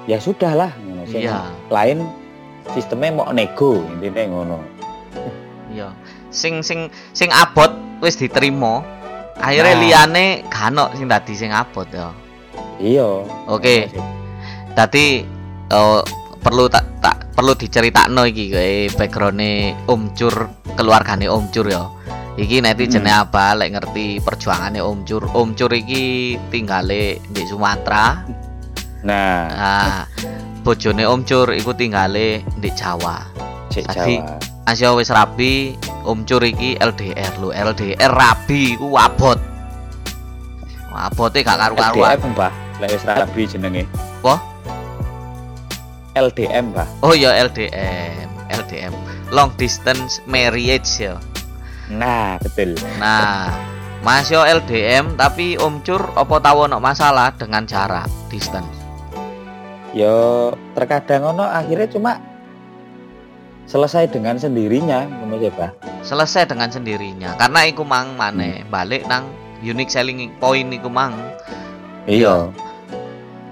[0.06, 0.70] Ya sudah lah
[1.10, 1.50] sing iya.
[1.68, 2.06] lain
[2.74, 4.58] sistemnya mau nego intinya ngono.
[5.70, 5.92] Iya.
[6.30, 8.82] Sing sing sing abot wis diterima.
[9.36, 9.82] Akhirnya Nah.
[9.84, 12.14] liyane gak sing dadi sing abot ya.
[12.80, 13.26] Iya.
[13.50, 13.90] Oke.
[14.72, 15.24] Dadi
[15.72, 16.00] eh,
[16.40, 20.34] perlu tak tak perlu diceritakno iki kae backgroundnya Om Cur
[20.72, 21.84] keluargane Om Cur ya.
[22.36, 23.04] Iki nanti Hmm.
[23.08, 25.24] apa lek ngerti perjuangannya Om Cur.
[25.30, 28.24] Om Cur iki tinggale di Sumatera.
[29.06, 30.02] nah Nah,
[30.64, 33.22] bojone Om Cur iku tinggale di Jawa.
[33.70, 39.38] cek Tadi- Jawa Asya wis rabi, Om Cur iki LDR lho, LDR rabi iku abot.
[40.90, 42.16] Abote gak karu-karuan.
[42.16, 43.84] LDM mbah lek wis rabi jenenge
[44.24, 44.40] Wah?
[46.16, 48.92] LDM mbah Oh ya LDM, LDM,
[49.30, 51.20] long distance marriage ya.
[51.92, 53.52] nah betul Nah,
[54.00, 58.72] Mas yo LDM tapi Om Cur apa tahu ono masalah dengan jarak distance?
[59.96, 62.20] ya terkadang ono akhirnya cuma
[63.64, 65.72] selesai dengan sendirinya ngono ya Mbah
[66.06, 67.34] Selesai dengan sendirinya.
[67.34, 69.26] Karena iku mang maneh balik nang
[69.58, 71.16] unique selling point iku mang.
[72.06, 72.46] iya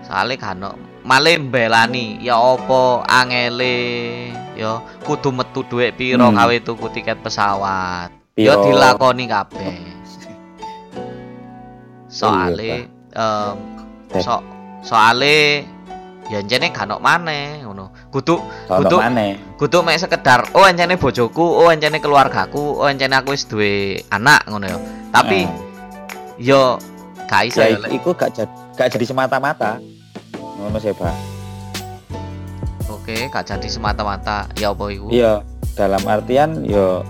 [0.07, 0.63] Soale kan
[1.05, 3.77] male mbelani ya apa angele
[4.57, 6.37] ya kudu metu dhuwit piro Hmm.
[6.37, 8.09] gawe tuku tiket pesawat.
[8.35, 9.79] Ya dilakoni kabeh.
[12.09, 13.53] Soale Eh.
[14.19, 14.43] so
[14.83, 15.63] soale
[16.31, 17.95] ya gak ono maneh ngono.
[18.11, 18.99] Kudu Kudu-
[19.61, 24.47] kudu mek sekedar oh encene bojoku, oh encene keluargaku, oh encene aku wis duwe anak
[24.51, 24.79] ngono ya.
[25.15, 25.55] Tapi Nah,
[26.43, 26.63] yo
[27.31, 27.87] gak iso ya ya.
[27.93, 29.79] Iku gak jadi gak jadi semata-mata
[30.65, 31.17] ngono sih Mbah
[32.89, 35.13] Oke, gak jadi semata-mata ya apa iku?
[35.13, 35.45] Iya,
[35.77, 37.05] dalam artian yo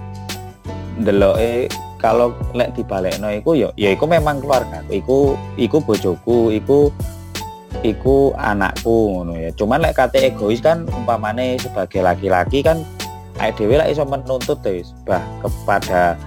[0.98, 1.70] ndeloke
[2.02, 4.82] kalau lek dibalekno iku yo ya iku memang keluarga.
[4.90, 6.90] Iku iku bojoku, iku
[7.86, 9.54] iku anakku ngono ya.
[9.54, 12.82] Cuman lek kate egois kan umpamane sebagai laki-laki kan
[13.38, 16.18] awake dhewe lek iso menuntut wis bah kepada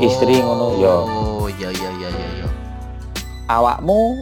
[0.00, 0.96] istri ngono, yo.
[1.04, 2.48] Oh, iya iya iya iya.
[3.52, 4.16] awakmu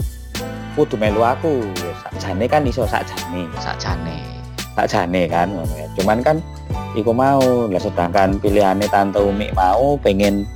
[0.74, 1.64] kudu melu aku.
[1.80, 3.48] Ya, sakjane kan iso sakjane.
[3.60, 4.32] Sakjane.
[4.72, 5.88] sakjane kan ngono ya.
[6.00, 6.36] Cuman kan
[6.96, 10.48] iku mau lah sedangkan pilihannya tante Umi mau pengen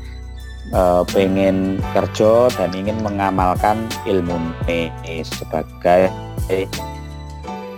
[0.73, 4.37] eh, pengen kerja dan ingin mengamalkan ilmu
[5.23, 6.09] sebagai
[6.49, 6.67] eh,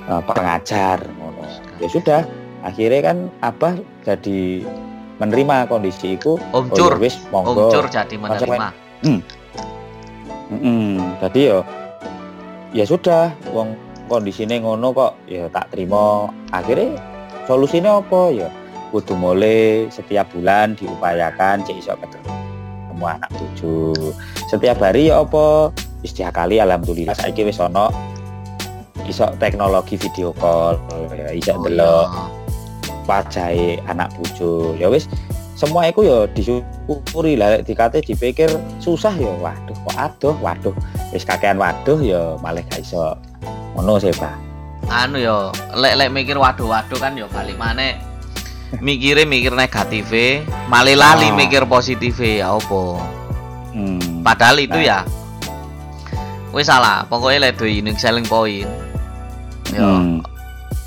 [0.09, 1.03] pengajar.
[1.79, 2.27] Ya sudah,
[2.67, 4.67] akhirnya kan abah jadi
[5.23, 8.71] menerima kondisi itu Om oh, ya wis Om monggo Cur jadi menerima.
[10.49, 10.99] Mm-mm.
[11.23, 11.63] Jadi ya
[12.73, 13.75] ya sudah wong
[14.09, 16.97] kondisinya ngono kok ya tak terima akhirnya
[17.45, 18.33] solusinya apa?
[18.33, 18.49] Ya
[18.89, 24.13] kudu mulai setiap bulan diupayakan cek iso ketemu anak tujuh
[24.49, 25.73] setiap hari ya apa?
[26.01, 27.15] Istilah kali alhamdulillah.
[27.19, 27.91] Saiki wis ono
[29.09, 30.77] iso teknologi video call
[31.17, 32.25] ya iso Oh, delok iya.
[33.09, 35.09] wajahe anak bojo ya wis
[35.59, 38.47] semua itu ya disyukuri lah dikate dipikir
[38.79, 40.75] susah ya waduh kok aduh waduh
[41.11, 43.19] wis kakean waduh ya malah gak iso
[43.75, 44.39] ngono sih Pak
[44.87, 47.99] anu yo lek lek mikir waduh waduh kan yo balik mana
[48.79, 50.07] mikirnya mikir negatif
[50.71, 51.35] malah lali Ah.
[51.35, 53.03] mikir positif ya opo
[53.75, 54.23] hmm.
[54.23, 54.87] padahal itu Nah.
[54.87, 54.99] ya
[56.55, 58.71] wis salah pokoknya lek duwe unique selling point
[59.75, 60.23] yo Hmm.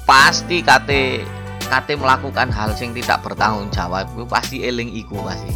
[0.08, 1.28] pasti kate
[1.72, 5.56] kate melakukan hal yang tidak bertanggung jawab itu pasti eling iku pasti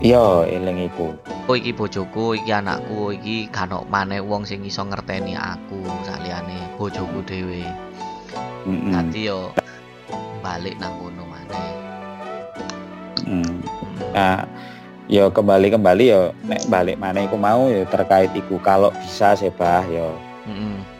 [0.00, 1.12] iya eling iku
[1.44, 5.76] oh iki bojoku iki anakku iki kanok maneh wong sing iso ngerteni aku
[6.08, 7.68] saliyane bojoku dhewe
[8.64, 8.90] Mm-mm.
[8.90, 9.54] Dadi yo
[10.42, 11.70] balik nang kono maneh.
[13.28, 13.62] Mm.
[14.10, 14.42] nah
[15.06, 19.52] ya kembali kembali ya nek balik mana iku mau ya terkait iku kalau bisa sih
[19.52, 20.08] bah ya
[20.48, 20.95] Heeh.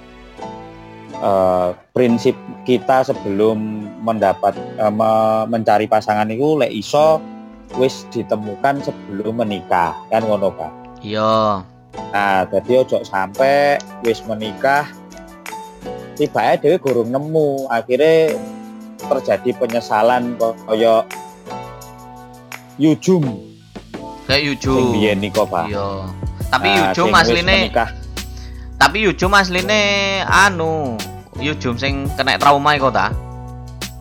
[1.22, 2.34] Eh, prinsip
[2.68, 4.54] kita sebelum mendapat
[4.92, 7.18] me- mencari pasangan itu lek iso
[7.74, 10.72] wis ditemukan sebelum menikah kan ngono Pak.
[11.02, 11.66] Iya.
[12.12, 14.86] Nah, jadi ojo sampai wis menikah
[16.16, 18.38] tiba dhewe gurung nemu akhirnya
[18.96, 21.04] terjadi penyesalan kaya
[22.76, 23.24] Yujum
[24.26, 24.74] Kayak sing Yuju.
[24.92, 25.64] biyen Pak.
[25.70, 25.88] Iya.
[26.50, 27.88] Tapi Nah, Yujum sing asline menikah
[28.76, 29.80] tapi Yujum asline
[30.24, 30.96] anu
[31.36, 33.12] Yujum sing kena trauma iku ta.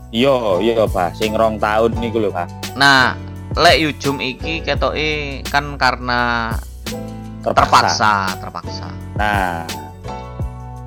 [0.09, 0.31] iya
[0.63, 2.75] iya Pak sing rong tahun niku lho Pak.
[2.79, 3.19] Nah,
[3.53, 6.51] lek Yujum iki ketoke kan karena
[7.43, 8.87] terpaksa, terpaksa.
[9.19, 9.67] Nah,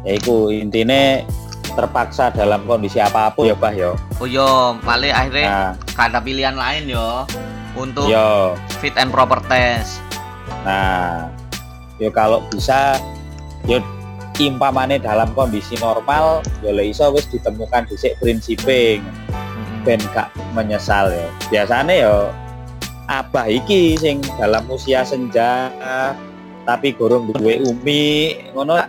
[0.02, 1.28] ya iku intine
[1.76, 3.92] terpaksa dalam kondisi apa pun ya Bah ya.
[4.16, 7.28] Oh iya, malah akhirnya Nah, gak ada pilihan lain yo
[7.76, 8.56] untuk yo.
[8.80, 10.00] fit and proper test.
[10.64, 11.28] Nah,
[12.00, 12.96] yo kalau bisa
[13.68, 13.84] yo
[14.40, 19.84] impamane dalam kondisi normal yo le iso wis ditemukan dhisik prinsipe Mm-mm.
[19.84, 21.28] ben gak menyesal ya.
[21.52, 22.32] Biasane yo
[23.12, 25.68] abah iki sing dalam usia senja
[26.64, 28.80] tapi gorong duwe umi ngono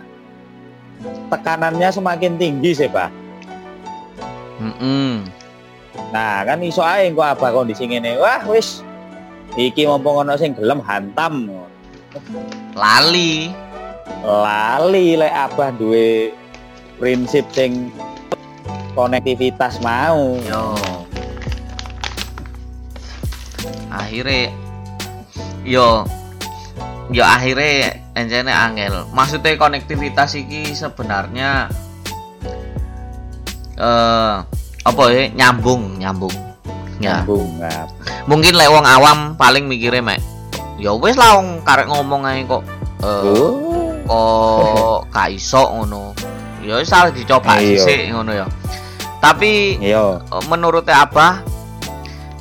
[1.28, 3.10] tekanannya semakin tinggi sih Pak.
[4.60, 5.24] Mm-mm.
[6.12, 8.20] Nah, kan iso ae engko abah kondisi ngene.
[8.20, 8.84] Wah, wis
[9.56, 11.48] iki mumpung ana sing gelem hantam.
[12.76, 13.48] Lali.
[14.20, 16.34] Lali lek abah duwe
[17.00, 17.88] prinsip sing
[18.92, 20.36] konektivitas mau.
[20.44, 20.76] Yo.
[23.90, 24.54] Akhirnya
[25.66, 26.04] yo
[27.10, 29.08] yo akhirnya encene angel.
[29.10, 31.72] Maksudnya konektivitas iki sebenarnya
[33.80, 34.34] eh
[34.84, 36.34] apa ya nyambung nyambung.
[37.00, 37.24] Ya.
[37.24, 37.48] Nyambung.
[37.56, 37.88] Nah,
[38.28, 40.20] Mungkin lek wong awam paling mikirnya mek
[40.80, 42.64] ya wis lah wong karek ngomong ae kok
[43.04, 43.69] eh Oh.
[44.10, 46.10] Kok gak iso ngono.
[46.60, 47.78] Ya wis harus dicoba Iya.
[47.80, 48.46] sih ngono ya.
[49.22, 50.18] Tapi Iya.
[50.20, 51.40] Eh, menurutnya Abah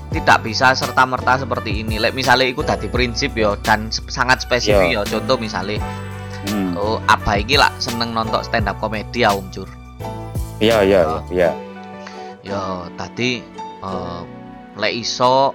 [0.10, 2.02] tidak bisa serta merta seperti ini.
[2.02, 5.02] Lek misalnya itu tadi prinsip yo dan sep- sangat spesifik yo.
[5.06, 5.78] Contoh misalnya
[6.40, 6.72] Hmm.
[6.74, 9.68] oh, Abah iki lah seneng nonton stand up komedi ya Om Jur.
[10.58, 11.52] Iya, iya, iya.
[12.42, 13.44] Yo tadi
[13.80, 14.22] eh,
[14.76, 15.52] lek iso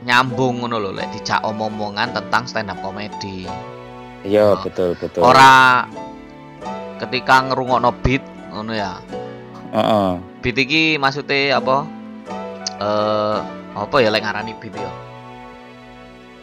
[0.00, 3.44] nyambung ngono lho lek dijak omong-omongan tentang stand up komedi.
[4.20, 5.24] Iya, betul, betul.
[5.24, 5.88] Ora
[7.00, 8.20] ketika ngerungokno beat
[8.52, 9.00] ngono ya.
[9.72, 10.10] Heeh.
[10.44, 11.88] Beat iki maksudnya apa?
[12.80, 13.38] Eh
[13.76, 14.92] apa ya lek ngarani beat ya?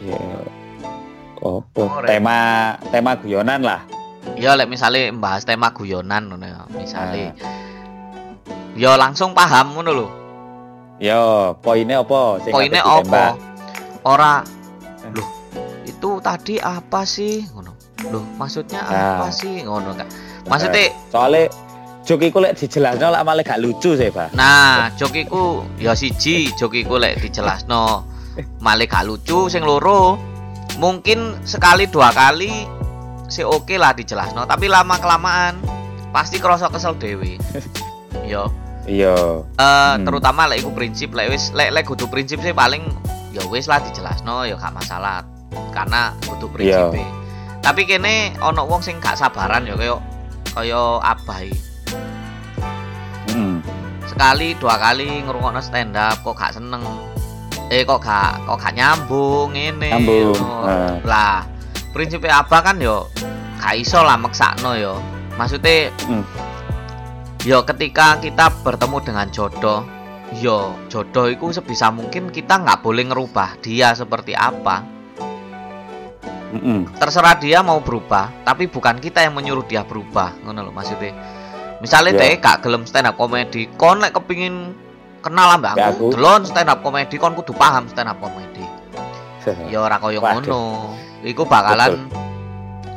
[0.02, 0.26] Iya.
[1.38, 1.86] Opo?
[1.86, 2.02] Oh.
[2.02, 3.86] Tema tema guyonan lah.
[4.34, 6.66] Ya lek misalnya membahas tema guyonan ngono ya.
[6.74, 7.30] Misale
[8.74, 10.08] ya langsung paham ngono lho.
[10.98, 12.42] Yo, poinnya apa?
[12.50, 13.38] Poinnya apa?
[14.02, 14.42] Ora
[15.14, 15.37] loh
[15.98, 17.74] itu tadi apa sih ngono.
[18.06, 19.18] Loh maksudnya Nah.
[19.18, 20.06] apa sih ngono kan.
[20.46, 21.50] Maksudnya Soalnya
[22.00, 24.32] jokiku lek dijelasno lah malah gak lucu sih, Pak.
[24.32, 28.06] nah jokiku ya siji jokiku lek dijelasno
[28.58, 30.16] malah gak lucu sing loro
[30.76, 32.64] mungkin sekali dua kali
[33.26, 35.60] sih oke lah dijelasno tapi lama kelamaan
[36.08, 37.36] pasti kerasa kesel dewi
[38.24, 38.48] yo
[38.88, 39.44] Iya.
[39.52, 40.08] Eh, Hmm.
[40.08, 42.88] terutama lek iku prinsip lek wis lek lek kudu prinsip sih paling
[43.30, 45.20] ya wis lah dijelasno ya gak masalah
[45.70, 47.06] karena kudu prinsip Iya.
[47.60, 49.96] tapi kene ono wong sing gak sabaran ya kaya
[50.48, 51.58] kaya abah iki.
[53.28, 53.60] Mm.
[54.08, 56.80] sekali dua kali ngrungokno stand up kok gak seneng
[57.68, 60.34] eh kok gak kok gak nyambung ini Nyambung,
[60.64, 60.96] nah.
[61.04, 61.36] lah
[61.92, 63.12] prinsipnya apa kan yo
[63.60, 64.96] gak iso lah maksakno yo
[65.36, 66.24] maksudnya Mm.
[67.44, 69.84] yo ketika kita bertemu dengan jodoh
[70.34, 74.82] yo jodoh itu sebisa mungkin kita nggak boleh ngerubah dia seperti apa
[76.48, 76.78] Mm-mm.
[76.96, 81.12] terserah dia mau berubah tapi bukan kita yang menyuruh dia berubah ngono lho maksudnya
[81.78, 82.20] misalnya Iya.
[82.24, 84.72] deh gak gelem stand up comedy kon lek kepingin
[85.20, 86.16] kenal ambek Ya, aku aku.
[86.16, 88.64] delon stand up comedy kon kudu paham stand up comedy
[89.72, 90.40] ya ora koyo Waduh.
[90.40, 90.60] ngono
[91.22, 92.08] iku bakalan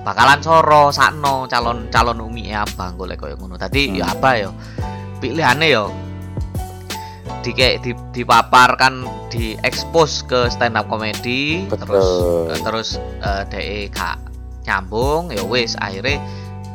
[0.01, 4.13] bakalan soro sakno calon calon umi abang golek koyo ngono tadi ya Hmm.
[4.15, 4.49] apa yo
[5.19, 5.93] pilihane yo
[7.41, 12.45] di di dipaparkan di expose ke stand up comedy terus Betul.
[12.47, 12.89] eh, terus
[13.19, 14.17] eh, DE gak
[14.63, 16.21] nyambung ya wis akhirnya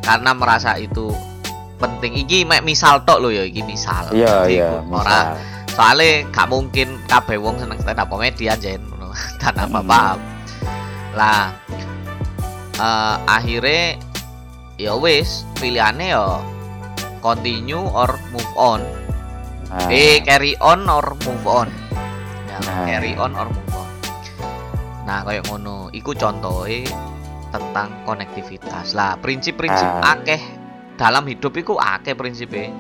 [0.03, 1.15] karena merasa itu
[1.77, 4.71] penting iki mek misal tok lo ya iki misal Iya iya.
[4.83, 5.37] ora
[5.71, 9.13] soalnya gak mungkin kabeh wong seneng stand up comedy ngono.
[9.41, 9.87] dan apa Hmm.
[9.87, 10.19] paham
[11.15, 11.43] lah
[12.77, 13.97] eh, akhirnya
[14.77, 16.41] ya wis pilihannya ya
[17.21, 18.81] continue or move on
[19.67, 21.69] Nah, eh carry on or move on
[22.47, 22.87] ya Nah.
[22.87, 23.89] carry on or move on
[25.03, 26.87] nah kayak ngono iku contohnya
[27.51, 30.15] tentang konektivitas lah prinsip-prinsip Ah.
[30.15, 30.43] akeh
[30.95, 32.71] dalam hidup iku akeh prinsipnya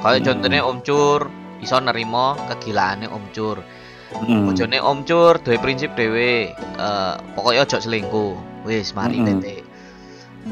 [0.00, 0.26] kayak Hmm.
[0.26, 1.20] contohnya Om Cur
[1.60, 3.58] iso nerimo kegilaannya Om Cur
[4.18, 4.42] mm.
[4.44, 8.32] bojone Om Cur duwe prinsip dhewe eh pokoknya ojo selingkuh
[8.64, 9.40] wis mari Mm-mm.
[9.40, 9.62] titik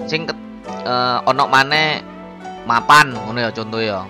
[0.07, 0.45] sing ket-
[0.85, 2.01] eh, ono maneh
[2.65, 4.07] mapan ngono ya contoh ya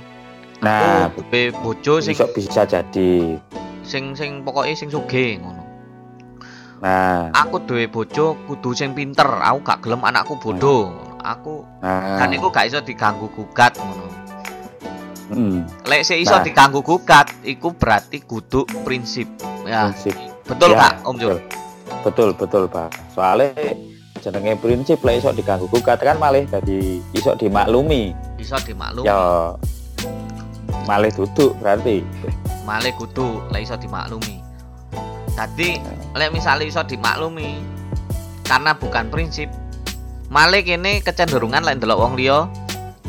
[0.60, 3.40] Nah, aku duwe bojo sing bisa bisa jadi.
[3.80, 5.64] sing sing pokoknya sing sugih ngono.
[6.84, 9.26] Nah, aku duwe bojo kudu sing pinter.
[9.26, 11.16] Aku gak gelem anakku bodoh.
[11.20, 12.16] Aku nah.
[12.20, 14.06] kan iku gak iso diganggu gugat ngono.
[15.30, 16.44] Mm, lek sik iso Nah.
[16.44, 19.28] diganggu gugat iku berarti kudu prinsip.
[19.64, 19.88] Ya.
[19.92, 20.16] Prinsip.
[20.44, 21.38] betul Ya, kak Om Jul?
[22.02, 22.90] Betul, betul, Pak.
[23.14, 23.54] Soalnya
[24.18, 28.12] jenenge prinsip lah iso diganggu gugat kan malah jadi iso dimaklumi.
[28.36, 29.08] iso dimaklumi.
[29.08, 29.54] Ya
[30.90, 32.02] malah duduk berarti.
[32.66, 34.42] malih kudu lek iso dimaklumi.
[35.38, 35.78] Tadi
[36.18, 37.62] lek misalnya iso dimaklumi
[38.42, 39.46] karena bukan prinsip.
[40.30, 42.50] Malih kene kecenderungan lek ndelok wong liya,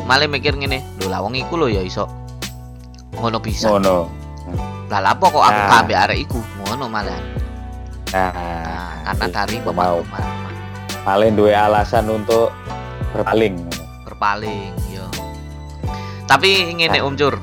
[0.05, 2.05] malih mikir ngene, lho lah wong iku lho ya iso
[3.17, 3.69] ngono bisa.
[3.69, 4.09] Ngono.
[4.89, 5.79] Lah lha apa kok aku Nah.
[5.81, 6.39] ambek arek iku?
[6.65, 7.17] Ngono malah.
[8.11, 10.01] Nah, Nah, karena dari mau
[11.05, 12.53] malah duwe alasan untuk
[13.13, 13.57] berpaling.
[14.05, 15.05] berpaling yo.
[16.25, 17.07] Tapi ngene Nah.
[17.07, 17.35] Om Cur,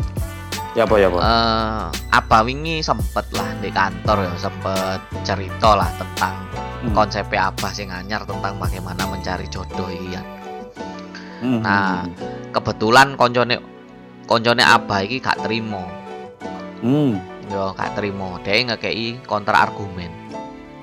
[0.78, 1.18] Ya apa ya, Pak?
[1.18, 6.34] eh apa wingi sempet lah di kantor ya sempet cerita lah tentang
[6.78, 6.94] Hmm.
[6.94, 10.22] konsepnya apa sih nganyar tentang bagaimana mencari jodoh iya
[11.42, 11.58] Hmm.
[11.58, 12.06] nah.
[12.48, 13.58] kebetulan koncone
[14.24, 15.82] koncone apa iki gak terima
[16.78, 17.18] Hmm.
[17.50, 20.14] yo gak terima dia ngekei kontra argumen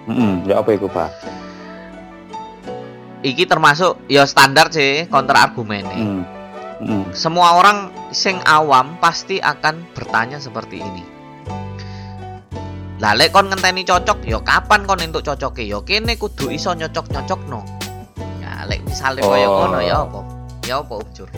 [0.03, 0.43] Hmm.
[0.43, 1.07] Ya apa iku, Pak?
[3.23, 6.23] iki termasuk ya standar sih kontra argumen nih Hmm.
[6.75, 7.07] Hmm.
[7.15, 11.03] semua orang sing awam pasti akan bertanya seperti ini
[12.99, 17.11] lah lek kon ngenteni cocok yo kapan kon entuk cocoke yo kene kudu iso nyocok
[17.11, 17.63] nyocok no
[18.43, 19.55] ya lek misalnya kaya Oh.
[19.67, 20.19] ngono ya apa
[20.67, 21.29] ya apa ujur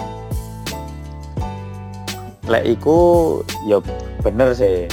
[2.47, 2.97] Lek iku
[3.67, 3.83] ya
[4.23, 4.87] bener sih.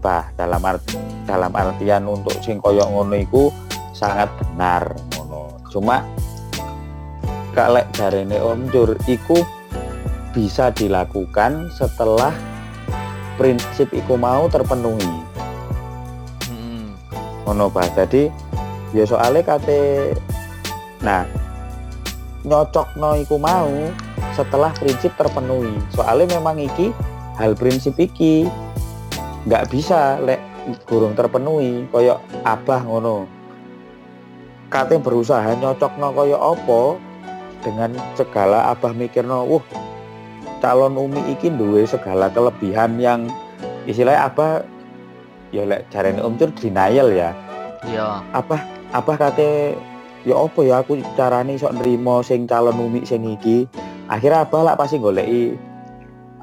[0.00, 0.84] Bah, dalam art,
[1.28, 3.52] dalam artian untuk sing koyo ngono iku
[3.92, 5.60] sangat benar ngono.
[5.68, 6.00] Cuma
[7.52, 9.44] gak lek jarene Om Jur iku
[10.34, 12.34] bisa dilakukan setelah
[13.38, 15.14] prinsip iku mau terpenuhi.
[16.50, 16.86] hmm.
[17.46, 17.86] Ngono Bah.
[17.94, 18.28] Jadi
[18.90, 20.14] ya soalnya kate
[21.02, 21.22] nah
[22.42, 23.70] nyocokno iku mau
[24.34, 25.72] setelah prinsip terpenuhi.
[25.94, 26.90] Soalnya memang iki
[27.38, 28.50] hal prinsip iki
[29.46, 30.42] nggak bisa lek
[30.88, 33.30] gurung terpenuhi koyok abah ngono.
[34.70, 36.82] Kate berusaha nyocokno koyok opo
[37.62, 39.64] dengan segala abah mikirno, wah
[40.64, 43.28] calon umi iki duwe segala kelebihan yang
[43.84, 44.64] istilahnya abah
[45.52, 47.36] ya lek jarene Om Cur denial ya.
[47.84, 48.64] Ya apa
[48.96, 49.76] apa kate
[50.24, 53.68] ya apa ya aku carane iso nrimo sing calon umi sing iki?
[54.08, 55.52] Akhirnya apa lah pasti goleki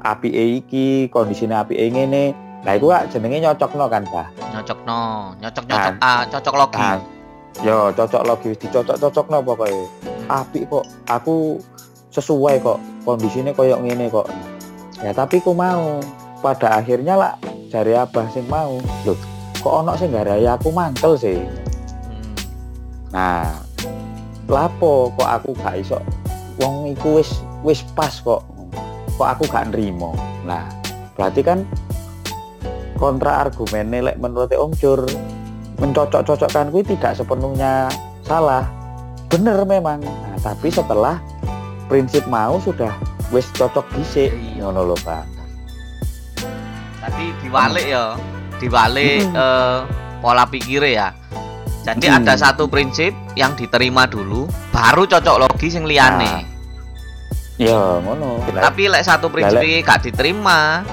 [0.06, 0.30] api
[0.62, 2.30] iki kondisine api ngene?
[2.62, 6.78] Nah iku kak jenenge nyocokno kan bah nyocok no nyocok nyocok ah cocok logi.
[6.78, 6.98] Nah,
[7.66, 9.82] yo cocok logis dicocok cocokno pokoknya
[10.30, 11.58] api kok aku
[12.12, 14.28] sesuai kok kondisinya koyok ngene kok.
[15.00, 15.98] Ya tapi ku mau.
[16.42, 17.34] Pada akhirnya lah
[17.70, 18.78] dari abah sing mau.
[19.06, 19.18] Loh
[19.62, 21.38] kok ono sing garai aku mangkel sih.
[21.38, 22.34] Hmm.
[23.14, 23.46] Nah,
[24.50, 25.98] lapo kok aku gak iso?
[26.58, 27.30] Wong iku wis
[27.62, 28.42] wis pas kok.
[29.16, 30.12] Kok aku gak nrimo.
[30.42, 30.66] Nah,
[31.14, 31.62] berarti kan
[32.98, 35.06] kontra argumen lek menurut Om Cur
[35.78, 37.90] mencocok-cocokkan kuwi tidak sepenuhnya
[38.26, 38.66] salah.
[39.30, 40.02] Bener memang.
[40.02, 41.22] Nah, tapi setelah
[41.84, 42.92] prinsip mau sudah
[43.28, 44.68] wis cocok dhisik Iya.
[44.68, 45.24] ngono lho Pak
[47.02, 48.14] Tadi diwalik ya,
[48.58, 49.34] diwalik Hmm.
[49.34, 49.78] eh,
[50.22, 51.08] pola pikirnya ya.
[51.82, 52.22] Jadi Hmm.
[52.22, 56.22] ada satu prinsip yang diterima dulu, baru cocok logis yang liane.
[56.22, 56.40] Nah,
[57.58, 60.86] ya ngono Tapi lek satu prinsip iki gak diterima,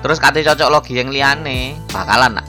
[0.00, 2.40] terus kate cocok logis yang liane, bakalan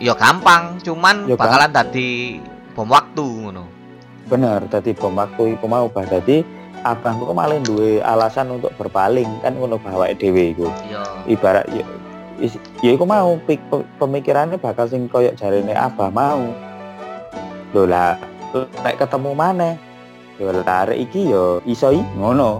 [0.00, 2.40] ya gampang, cuman Ya, bakalan tadi
[2.72, 3.64] bom waktu ngono.
[4.24, 6.40] bener tadi bom waktu iku mau Pak dadi
[6.82, 11.02] abangku malah duwe alasan untuk berpaling kan ngono bawa dhewe iku Iya.
[11.26, 11.84] ibarat ya
[12.80, 16.42] ya iku mau pik- pe- pemikirannya bakal sing koyok jarene abah mau
[17.70, 18.18] lho lah
[18.82, 19.74] nek ketemu maneh
[20.36, 22.58] yo lah arek iki yo iso i ngono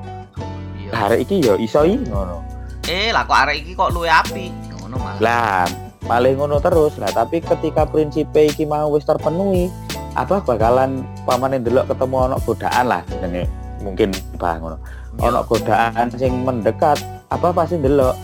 [0.79, 0.89] Iya.
[0.89, 2.39] lah arek iki yo iso i ngono
[2.83, 4.51] Eh, lah kok arek iki kok luwe api?
[4.75, 5.19] Ngono malah.
[5.19, 5.65] lah
[6.03, 9.71] malah ngono terus lah tapi ketika prinsip iki mau wis terpenuhi
[10.13, 13.47] apa bakalan pamane ndelok ketemu ono godaan lah jenenge
[13.83, 14.79] mungkin bah ngono.
[15.19, 15.29] Iya.
[15.29, 18.17] ono godaan sing mendekat apa pasti ndelok?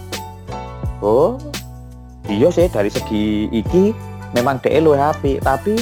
[1.04, 1.36] Oh
[2.30, 3.92] iya sih dari segi iki
[4.32, 5.76] memang DE luwih apik tapi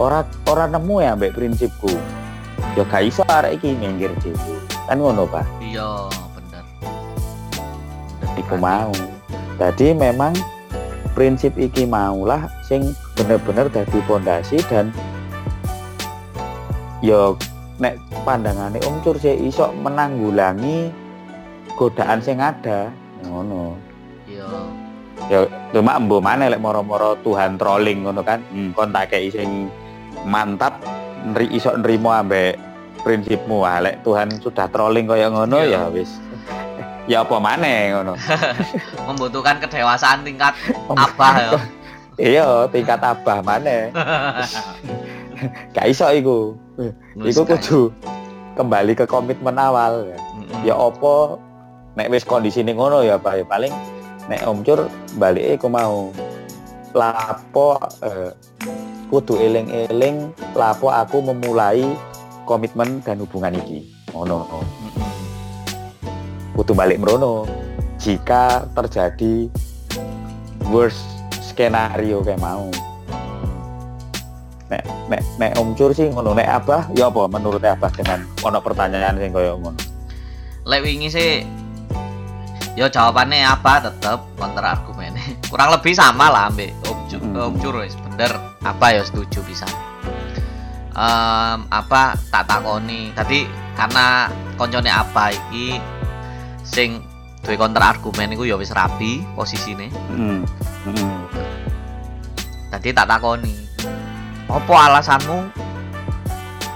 [0.00, 1.92] ora ora nemu ya mbek prinsipku.
[2.76, 4.56] Ya gak iso arek iki minggir dhewe
[4.86, 5.44] kan ngono Pak?
[5.58, 6.06] Iya,
[6.36, 6.64] bener.
[8.38, 8.92] Iku mau.
[9.56, 10.36] Jadi memang
[11.16, 14.92] prinsip iki maulah sing bener-bener dadi pondasi dan
[17.00, 17.40] yo
[17.76, 20.88] nek pandangane Om Cur sih iso menanggulangi
[21.76, 22.88] godaan sing ada
[23.22, 23.76] ngono.
[24.26, 24.48] Iya.
[25.26, 25.38] ya
[25.72, 28.40] cuma embo mana lek moro-moro Tuhan trolling ngono kan.
[28.48, 29.68] Hmm, kon tak kei sing
[30.24, 30.80] mantap
[31.26, 32.56] nri iso nrimo ambek
[33.00, 33.60] prinsipmu.
[33.62, 35.88] Ah lek Tuhan sudah trolling kaya ngono Iya.
[35.88, 36.10] ya wis.
[37.06, 38.18] Ya apa maneh ngono.
[39.06, 40.58] Membutuhkan kedewasaan tingkat
[40.90, 41.50] abah ya.
[42.18, 43.94] iya tingkat abah maneh
[45.74, 46.38] gak iso iku.
[47.20, 47.92] Iku kudu
[48.56, 50.60] kembali ke komitmen awal ya, Mm-mm.
[50.64, 51.36] ya opo
[51.96, 53.32] nek wis kondisi ini ngono ya Pak.
[53.40, 53.72] Ya paling
[54.28, 54.88] nek Om Cur
[55.20, 56.12] balik iku mau
[56.96, 58.32] lapo eh,
[59.12, 61.84] kudu eling-eling lapo aku memulai
[62.48, 63.84] komitmen dan hubungan iki.
[64.16, 64.48] Ngono.
[64.48, 65.04] Mm-mm.
[66.56, 67.44] kudu balik merono
[68.00, 69.52] jika terjadi
[70.72, 71.04] worst
[71.44, 72.72] skenario kayak mau
[74.66, 76.32] nek nek nek Om Cur sih ngono.
[76.32, 79.78] Nek Abah ya apa menurut Abah dengan ono pertanyaan sing koyo ngono?
[80.64, 81.46] Lek wingi sih
[82.74, 87.38] ya jawabannya apa tetep kontra argumennya kurang lebih sama lah ambek Om Ju- Hmm.
[87.48, 87.94] Om Jur wis.
[87.96, 89.64] Bener apa ya setuju bisa
[90.92, 93.12] Em, apa tak takoni.
[93.12, 93.44] Tadi
[93.76, 95.76] karena koncone apa iki
[96.64, 97.04] sing
[97.44, 99.92] duwe kontra argumen iku ya wis rapi posisine.
[99.92, 100.40] Heeh
[100.88, 101.14] heeh
[102.66, 103.65] tadi tak takoni
[104.46, 105.38] apa alasanmu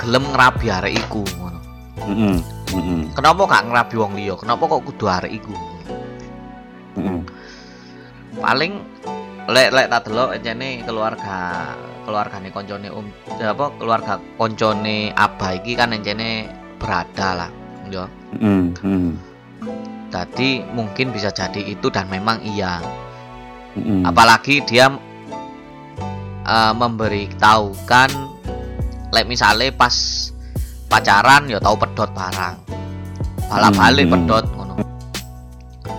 [0.02, 1.60] gelem ngrabi arek iku ngono?
[2.02, 2.36] Heeh
[2.74, 4.34] heeh kenapa gak ngrabi wong liya?
[4.34, 5.54] Kenapa kok kudu arek iku?
[6.98, 7.20] Heeh
[8.40, 8.72] paling
[9.50, 11.74] lek lek tak delok encene keluarga
[12.06, 13.06] keluargane koncone um
[13.38, 16.48] apa keluarga koncone abah iki kan encene
[16.78, 17.50] berada lah
[17.86, 18.06] ya.
[18.40, 19.14] Heeh
[20.10, 22.82] jadi mungkin bisa jadi itu dan memang iya.
[23.78, 24.90] Heeh apalagi dia
[26.50, 28.10] uh, memberitahukan
[29.14, 29.94] lek misalnya pas
[30.90, 32.56] pacaran ya tahu pedot barang
[33.46, 34.14] bala balik Hmm.
[34.18, 34.74] pedot ngono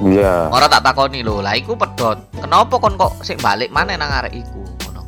[0.08, 2.18] iya Ora tak takoni lho, lah iku pedot.
[2.34, 5.04] Kenapa kon kok sik balik mana nang arek iku ngono.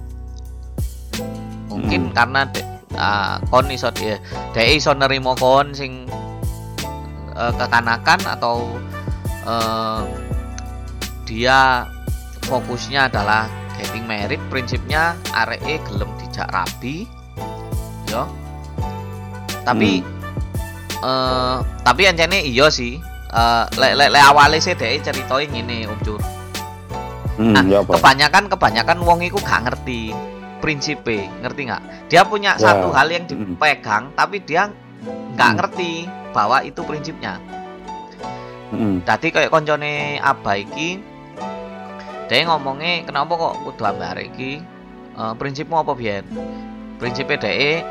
[1.74, 2.14] Mungkin Hmm.
[2.14, 2.62] karena de,
[2.94, 4.22] ah, kon iso dia
[4.54, 6.06] dek iso nerimo kon sing
[7.34, 8.70] eh, kekanakan atau
[9.50, 10.02] eh,
[11.26, 11.90] dia
[12.46, 17.10] fokusnya adalah getting married prinsipnya arek e gelem dijak rabi
[18.08, 18.28] yo
[19.64, 20.04] tapi
[21.02, 23.00] eh tapi ancene iya sih
[23.34, 26.22] eh lek lek lek awale sih dhek ceritain ngene Om Cur.
[27.34, 30.14] heeh Nah, ya apa Kebanyakan kebanyakan wong iku gak ngerti
[30.62, 32.08] prinsipe, ngerti nggak?
[32.08, 32.72] Dia punya Ya.
[32.72, 33.58] satu hal yang Mm.
[33.58, 34.70] dipegang tapi dia
[35.34, 35.58] nggak Mm.
[35.58, 35.92] ngerti
[36.30, 37.42] bahwa itu prinsipnya.
[38.70, 40.56] heeh Tadi kayak koncone Abah
[42.34, 44.58] dia ngomongnya kenapa kok kudu ambek arek iki?
[45.14, 46.26] Eh, prinsipmu apa biyen?
[46.98, 47.86] Prinsipnya dhek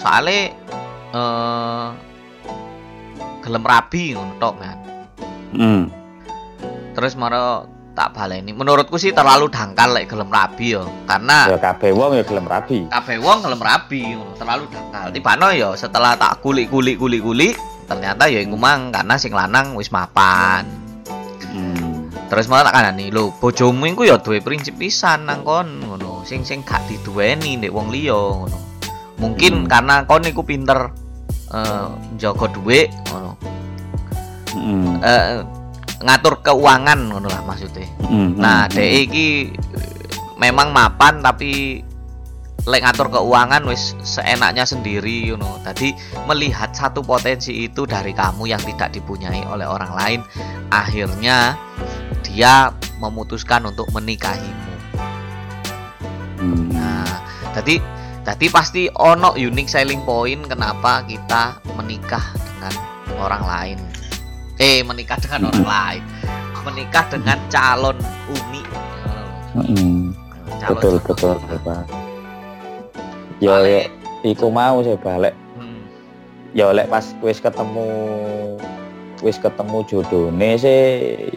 [0.00, 0.56] soalnya
[1.12, 1.88] eh
[3.44, 4.78] gelem rabi ngono tok kan.
[5.52, 5.84] heeh
[6.96, 8.56] Terus maro tak baleni.
[8.56, 10.88] Menurutku sih terlalu dangkal lek gelem rabi yo.
[11.04, 15.12] Karena ya kabeh wong ya gelem rabi kabeh wong gelem rabi terlalu dangkal.
[15.12, 20.81] Tibano yo setelah tak kulik-kulik kulik-kulik ternyata ya iku mang karena sing lanang wis mapan.
[22.32, 26.48] Terus malah tak kanani lho bojomu iku ya duwe prinsip pisan nang kon ngono sing
[26.48, 28.56] sing gak diduweni ndek wong liya ngono
[29.20, 29.68] mungkin Hmm.
[29.68, 30.88] karena kon iku pinter
[31.52, 33.36] eh njaga dhuwit ngono
[34.52, 35.00] Mm.
[35.04, 35.44] eh
[36.00, 38.40] ngatur keuangan ngono lah maksudnya Mm.
[38.40, 38.72] Nah, Mm.
[38.80, 39.28] DE iki
[40.40, 41.80] memang mapan tapi
[42.62, 45.58] lek ngatur keuangan wis seenaknya sendiri you know.
[45.66, 45.90] Tadi
[46.30, 50.20] melihat satu potensi itu dari kamu yang tidak dipunyai oleh orang lain,
[50.70, 51.58] akhirnya
[52.22, 52.72] dia
[53.02, 54.74] memutuskan untuk menikahimu.
[56.42, 56.74] Mm.
[56.74, 57.08] Nah,
[57.54, 57.82] tadi
[58.22, 62.74] tadi pasti ono unique selling point kenapa kita menikah dengan
[63.18, 63.78] orang lain.
[64.62, 66.02] Eh, menikah dengan orang lain.
[66.62, 67.98] Menikah dengan calon
[68.30, 68.62] umi.
[69.58, 70.14] Mm.
[70.62, 71.58] Calon betul betul kita.
[71.66, 71.84] Pak.
[73.42, 73.90] Ya ya
[74.22, 75.34] iku mau sih balik.
[75.58, 75.82] Hmm.
[76.54, 77.90] Ya lek pas wis ketemu
[79.22, 80.82] wis ketemu jodone sih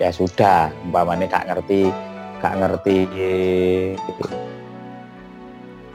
[0.02, 1.94] ya sudah umpamane gak ngerti
[2.42, 2.98] gak ngerti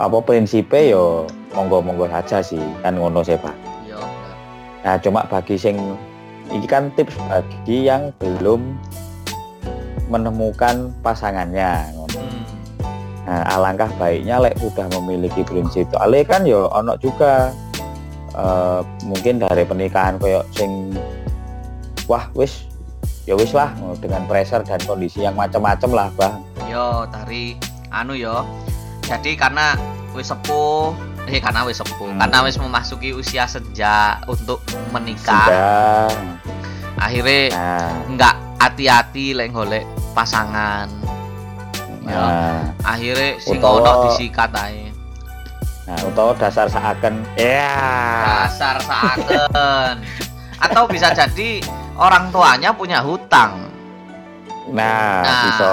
[0.00, 3.52] apa prinsipnya yo monggo-monggo saja sih kan ngono sih Pak.
[3.84, 4.34] Iya, bener.
[4.80, 5.76] Nah cuma bagi sing
[6.50, 8.64] ini kan tips bagi yang belum
[10.08, 12.16] menemukan pasangannya ngono.
[12.16, 12.42] Hmm.
[13.28, 15.96] Nah, alangkah baiknya lek sudah memiliki prinsip itu.
[16.00, 17.52] Ale kan yo ono juga
[18.34, 20.96] eh, mungkin dari pernikahan koyo sing
[22.10, 22.66] wah wis
[23.22, 23.70] ya wis lah
[24.02, 26.34] dengan pressure dan kondisi yang macam-macam lah bang.
[26.66, 27.54] Yo, dari
[27.88, 28.42] anu yo.
[29.06, 29.78] Jadi karena
[30.10, 30.90] wis sepuh,
[31.26, 32.18] eh karena wis sepuh, Hmm.
[32.18, 34.58] karena wis memasuki usia senja untuk
[34.90, 36.10] menikah, Sudah.
[36.96, 40.90] akhirnya Nah, nggak hati-hati lek golek pasangan.
[42.02, 42.18] Ya.
[42.18, 44.90] nah, Akhirnya sing ono disikat ae.
[45.86, 47.70] nah utawa dasar seakan ya.
[48.46, 49.94] Dasar seaken.
[50.64, 51.62] Atau bisa jadi
[52.00, 53.68] orang tuanya punya hutang.
[54.70, 55.72] Nah, Nah, bisa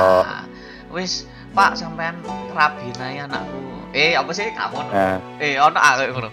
[0.91, 1.23] wis
[1.53, 2.19] Pak sampean
[2.51, 3.57] rabi ae anakku.
[3.89, 4.77] Eh, apa sih kamu?
[4.91, 6.29] nah, Eh, ono arek ngono.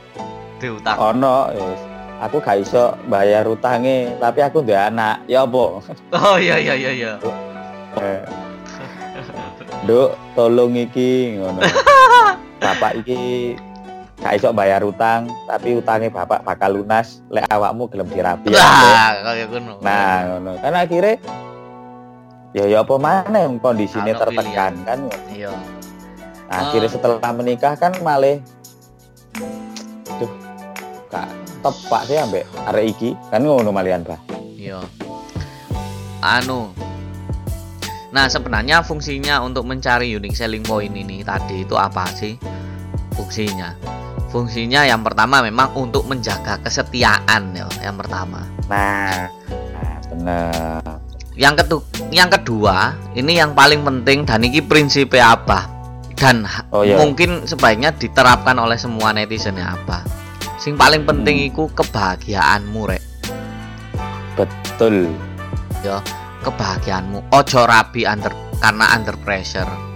[0.59, 0.97] Diutang.
[0.97, 1.80] ono yes.
[2.22, 5.26] Aku gak iso bayar utangnya, tapi aku udah anak.
[5.26, 5.82] Ya apa?
[6.14, 7.12] Oh iya iya iya iya.
[7.99, 8.22] Eh.
[9.84, 11.61] Duk, tolong iki ngono.
[12.64, 13.53] Bapak iki
[14.23, 18.55] gak iso bayar utang, tapi utangnya bapak bakal lunas lek awakmu gelem dirapi.
[18.55, 19.83] kayak ngono.
[19.83, 20.51] Nah, ngono.
[20.62, 21.17] Kan akhirnya
[22.55, 24.99] ya ya apa mana yang kondisinya tertekan kan.
[25.35, 25.51] iya.
[26.47, 26.95] Nah, akhirnya Ah.
[26.95, 28.39] setelah menikah kan malah
[30.21, 30.31] tuh
[31.11, 31.27] gak
[31.65, 34.21] tepak sih ambek arek iki kan ngono malian, Bah.
[34.55, 34.79] Iya.
[36.23, 36.71] Anu.
[38.15, 42.39] Nah, sebenarnya fungsinya untuk mencari unique selling point ini tadi itu apa sih?
[43.19, 43.75] Fungsinya.
[44.35, 48.43] Fungsinya yang pertama memang untuk menjaga kesetiaan ya, yang pertama.
[48.66, 49.30] Nah,
[49.70, 50.82] nah bener.
[51.39, 52.76] Yang kedua, yang kedua,
[53.14, 55.70] ini yang paling penting dan ini prinsipnya apa?
[56.18, 56.99] Dan Oh iya.
[56.99, 60.03] mungkin sebaiknya diterapkan oleh semua netizen ya apa?
[60.59, 61.49] Sing paling penting Hmm.
[61.55, 63.03] iku kebahagiaanmu rek.
[64.35, 65.14] Betul.
[66.45, 69.93] kebahagiaanmu ojo rabi under karena under pressure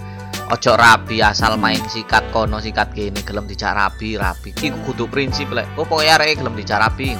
[0.48, 4.56] ojo rabi asal main sikat kono sikat gini gelem dijak rabi rabi.
[4.56, 5.68] Iku kudu prinsip lek.
[5.76, 7.12] Oh pokoknya arek gelem dijak rabi.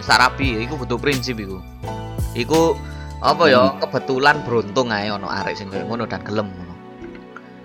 [0.00, 1.60] Wis rabi iku kudu prinsip iku.
[2.32, 2.74] Iku
[3.20, 3.84] apa ya Hmm.
[3.84, 6.72] kebetulan beruntung ae ono arek sing koyo ngono dan gelem ngono.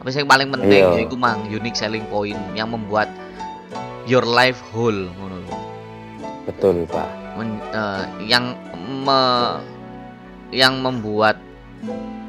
[0.04, 1.02] Tapi yang paling penting Iya.
[1.02, 3.10] yaiku mang unique selling point yang membuat
[4.06, 5.42] your life whole ngono
[6.46, 7.10] Betul, Pak.
[7.42, 8.54] men- eh, yang
[9.02, 9.58] me-
[10.54, 11.42] yang membuat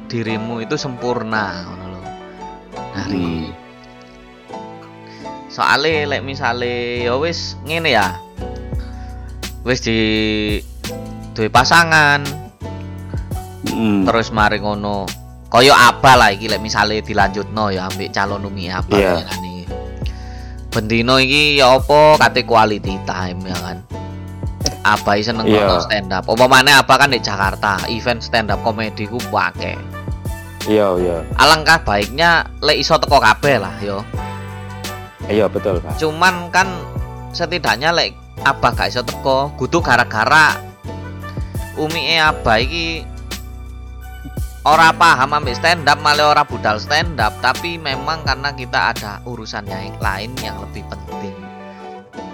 [0.09, 1.86] dirimu itu sempurna ngono
[2.97, 3.01] lho.
[3.05, 3.45] dari Hmm.
[5.47, 8.17] soalnya lek misale ya wis ngene ya
[9.63, 9.99] wis di
[11.33, 12.21] duwe pasangan
[13.67, 14.07] Mm.
[14.07, 15.05] terus mari ngono
[15.51, 19.11] kaya apa lah iki lek misale dilanjutno ya ambek calon umi apa Iya.
[19.19, 19.63] ya kan iki
[20.71, 23.77] bendino iki ya apa kate quality time ya kan
[24.87, 25.67] apa seneng Iya.
[25.67, 29.75] nonton stand up apa mana apa kan di Jakarta event stand up komedi ku pake
[30.67, 31.17] Iya, iya.
[31.39, 34.03] alangkah baiknya lek iso teko kabeh lah yo
[35.27, 35.95] Iya, betul, Pak.
[35.99, 36.67] cuman kan
[37.31, 40.59] setidaknya lek abah gak iso teko kudu gara-gara
[41.75, 43.03] umi e abah iki
[44.63, 49.11] ora paham ambek stand up malah ora budal stand up tapi memang karena kita ada
[49.23, 51.35] urusan yang lain yang lebih penting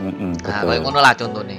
[0.02, 0.70] Mm-mm, nah betul.
[0.74, 1.58] kayak ngono lah contohnya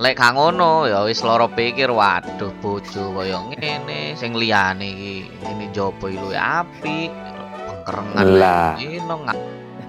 [0.00, 5.16] lek gak ngono ya wis loro pikir waduh bojo kaya ngene sing liyane iki
[5.52, 7.12] ini jopo luwe api
[7.68, 8.72] pengkerengan Lah.
[8.80, 9.20] ino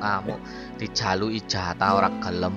[0.04, 0.40] ngamuk
[0.76, 2.52] dijalu ijatah ora gelem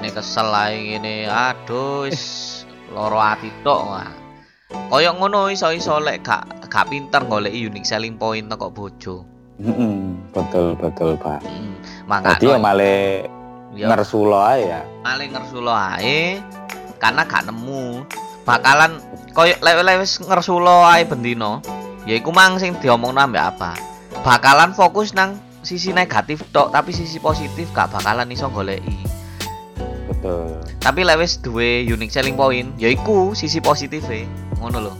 [0.00, 4.08] ini kesel ae ngene aduh wis loro ati tok
[4.88, 9.28] koyo ngono iso-iso lek gak gak pinter golek unique selling point kok bojo
[9.60, 11.78] Mm-mm, betul betul pak hmm.
[12.10, 13.22] Tadi ya malah
[13.76, 13.90] ya.
[13.90, 14.80] Ngersulo ae ya?
[15.02, 16.38] Maling ngersulo ae
[17.02, 18.06] karena gak nemu.
[18.44, 19.00] Bakalan
[19.34, 21.64] koyo lek wis ngersulo ae bendino
[22.04, 23.72] ya iku mang sing diomongno ambek apa.
[24.24, 28.96] Bakalan fokus nang sisi negatif tok tapi sisi positif gak bakalan iso goleki.
[30.08, 30.60] Betul.
[30.80, 34.28] Tapi lek wis duwe unique selling point yaiku sisi positif e
[34.60, 34.94] ngono lho.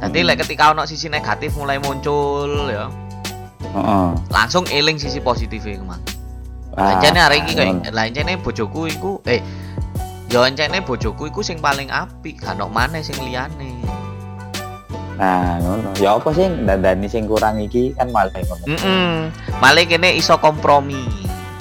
[0.00, 2.88] Nanti lek ketika ono sisi negatif mulai muncul ya.
[3.70, 4.10] Heeh.
[4.34, 5.78] langsung eling sisi positif e
[6.78, 9.42] Ah, Lancene hari iki kayak lancene bojoku iku eh
[10.30, 13.74] yo lancene bojoku iku sing paling apik gak ono maneh sing liyane
[15.18, 19.18] nah ngono ya apa sih dandani sing kurang iki kan malah ngono Mm
[19.60, 21.04] Malah kene iso kompromi,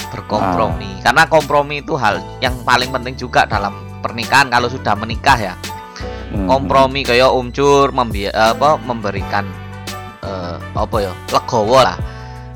[0.07, 1.03] berkompromi.
[1.03, 5.53] Karena kompromi itu hal yang paling penting juga dalam pernikahan kalau sudah menikah ya.
[6.31, 6.47] Mm-mm.
[6.47, 9.43] Kompromi kayak umcur membi apa memberikan
[10.23, 11.11] eh, apa ya?
[11.27, 11.99] legowo lah.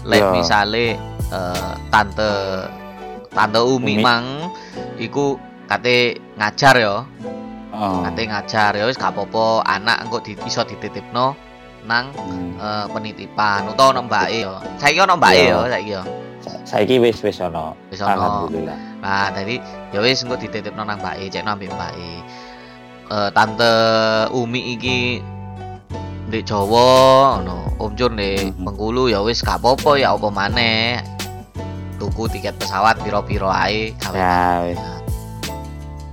[0.07, 0.31] Lek Ya.
[0.31, 0.95] misale
[1.33, 2.29] eh, tante
[3.29, 4.03] tante Umi, Umi.
[4.05, 4.53] mang
[4.95, 6.95] iku kate ngajar ya.
[7.73, 7.97] Heeh.
[8.05, 11.33] Kate ngajar ya wis gak apa-apa anak engko di, iso dititipno
[11.83, 12.53] nang Hmm.
[12.55, 14.55] eh, penitipan utawa ono mbake yo.
[14.77, 15.51] Saiki ono mbake Iya.
[15.51, 16.01] yo saiki yo.
[16.43, 18.13] Sa- saiki wis wis ono Wis ono.
[18.13, 19.59] alhamdulillah Nah, tadi
[19.91, 22.11] ya wis engko dititipno nang mbake, cekno ambek mbake.
[23.11, 23.71] Eh tante
[24.31, 25.19] Umi iki
[26.31, 26.87] ndek Jawa
[27.41, 28.63] ono, Om Jun ndek Mhm.
[28.63, 31.03] Bengkulu ya wis gak apa-apa ya apa maneh.
[32.03, 34.79] Tuku tiket pesawat piro-piro ae ya wis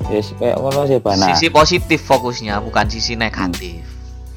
[0.07, 1.15] wis kayak ngono sih Pak.
[1.19, 3.83] Nah, Sisi positif fokusnya bukan sisi negatif.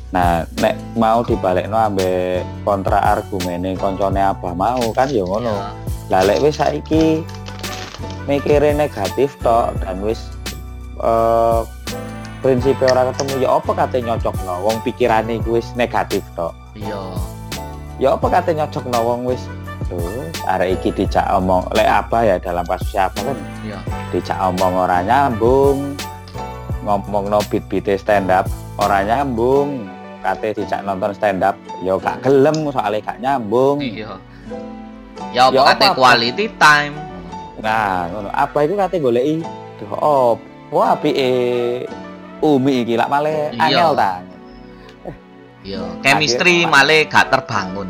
[0.09, 5.73] nah nek mau dibalekno ambek kontra argumene koncone apa mau kan ya ngono Ya.
[6.13, 7.25] lah lek wis saiki
[8.25, 10.29] mikire negatif tok dan wis
[11.01, 11.61] eh
[12.41, 17.01] prinsipnya orang ketemu ya apa kate nyocokno wong pikirane iku wis negatif tok Iya.
[17.97, 19.41] ya apa kate nyocokno wong wis
[19.83, 23.79] Aduh, arek iki dijak omong lek apa ya dalam kasus apa kan Iya.
[24.09, 25.99] dijak omong ora nyambung
[26.83, 29.87] ngomong no beat beat stand up ora nyambung
[30.23, 34.15] kate dijak nonton stand up ya gak gelem soalnya gak nyambung Iya.
[35.35, 36.95] Ya apa Ya kate quality time.
[37.59, 39.43] nah apa iku kate goleki
[39.77, 41.31] duh op wah apike
[42.39, 43.59] umi iki lak male Iya.
[43.61, 44.13] angel ta
[45.63, 47.87] Iya, chemistry malah gak terbangun.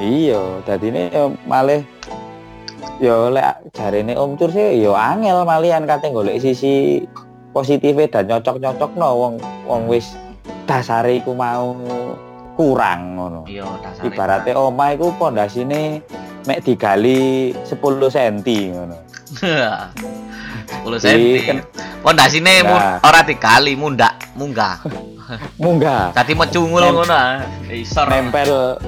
[0.00, 0.06] Ya.
[0.06, 1.84] iya dadine ya male
[2.96, 7.04] ya lek jarene Om Cur sih ya angel malian kate golek sisi
[7.50, 9.34] positifnya dan nyocok-nyocok no wong
[9.66, 10.16] wong wis
[10.64, 11.76] dasare iku mau
[12.54, 14.06] kurang ngono Iya, dasare.
[14.06, 16.00] ibaratnya omah iku pondasine
[16.44, 17.76] mek digali 10
[18.08, 18.36] cm
[18.72, 18.96] ngono
[20.80, 21.24] 10 cm.
[21.44, 21.64] kan-
[22.00, 22.96] Pondasine Nah.
[23.02, 24.80] ora digali, mundak, munggah.
[25.56, 27.20] munggah Dadi mecungul Nem- ngono.
[27.68, 28.08] Isor.
[28.08, 28.80] nempel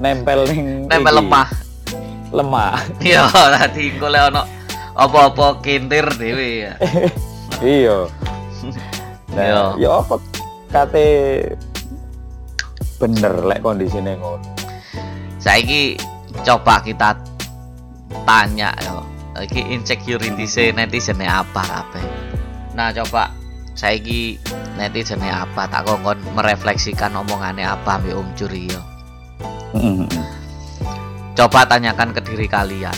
[0.00, 1.48] nempel ning Nempel lemah.
[2.30, 4.42] lemah Iya, dadi engko lek ono
[4.94, 6.72] apa-apa kintir dhewe ya.
[7.62, 7.96] iya
[9.34, 9.62] nah, Iya.
[9.78, 10.14] ya apa
[10.68, 11.06] kate
[12.96, 14.44] bener lek kondisine ngono
[15.40, 15.96] Saiki
[16.44, 17.16] coba kita
[18.28, 19.00] tanya yo.
[19.40, 22.04] Iki insecurity se netizen apa kabeh.
[22.76, 23.32] Nah, coba
[23.72, 24.36] saiki
[24.76, 28.84] netizen apa tak kongkon merefleksikan omongannya apa mbek Om Curi yo.
[31.34, 32.94] Coba tanyakan ke diri kalian.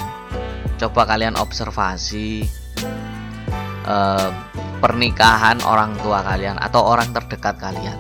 [0.81, 2.43] Coba kalian observasi
[3.83, 4.31] eh,
[4.83, 7.99] pernikahan orang tua kalian atau orang terdekat kalian,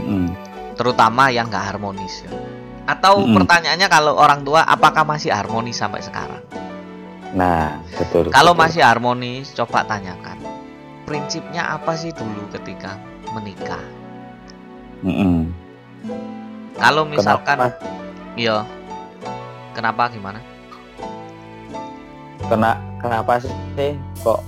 [0.00, 0.30] Mm.
[0.78, 2.30] terutama yang nggak harmonis ya.
[2.86, 3.34] Atau Mm-mm.
[3.38, 6.42] pertanyaannya kalau orang tua apakah masih harmonis sampai sekarang?
[7.30, 8.62] nah betul Kalau betul.
[8.66, 10.34] masih harmonis, coba tanyakan.
[11.06, 12.98] Prinsipnya apa sih dulu ketika
[13.30, 13.78] menikah?
[15.06, 15.50] Mm-mm.
[16.80, 17.70] Kalau misalkan
[18.34, 18.64] iya.
[19.76, 20.40] Kenapa gimana?
[22.50, 23.94] kena kenapa sih
[24.26, 24.42] kok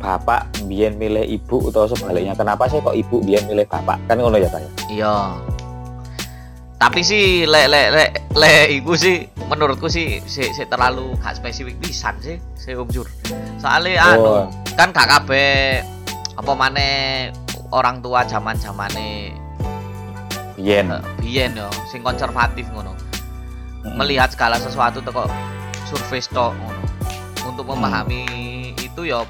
[0.00, 4.40] bapak biyen milih ibu atau sebaliknya kenapa sih kok ibu biyen milih bapak kan ngono
[4.40, 4.70] ya pak ya?
[4.88, 5.16] Iya.
[6.80, 11.76] Tapi sih lek lek lek lek iku sih menurutku sih si, si terlalu gak spesifik
[11.78, 13.06] pisan sih si Om Jur.
[13.60, 14.44] Soalnya anu Oh.
[14.74, 15.84] kan gak kabeh
[16.34, 17.28] apa maneh
[17.70, 19.36] orang tua zaman-zamane
[20.62, 22.94] biyen biyen yo sing konservatif ngono.
[22.94, 23.98] Mm-mm.
[23.98, 25.26] Melihat segala sesuatu teko
[25.90, 26.82] survei stok ngono.
[27.42, 28.22] Untuk memahami
[28.78, 29.26] itu yo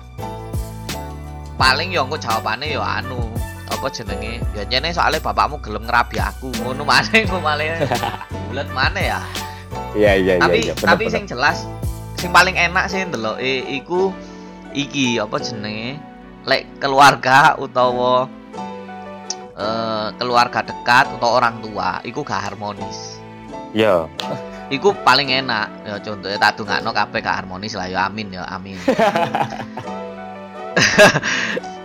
[1.57, 3.33] paling yo engko jawabane yo anu
[3.73, 7.81] apa jenenge ya jane soalnya bapakmu gelem ngerabi aku ngono maneh engko malah
[8.51, 9.21] bulet maneh ya
[9.97, 11.15] iya iya iya tapi iya bener, tapi bener.
[11.17, 11.59] sing jelas
[12.21, 14.13] sing paling enak sih ndelok e iku
[14.77, 15.97] iki apa jenenge
[16.45, 18.29] lek keluarga utawa
[19.63, 23.23] eh, keluarga dekat atau orang tua iku gak harmonis.
[23.73, 24.11] Ya.
[24.73, 25.69] Iku paling enak.
[25.85, 27.93] Ya contohnya tak dungakno kabeh gak harmonis lah.
[27.93, 28.81] Ya amin ya amin.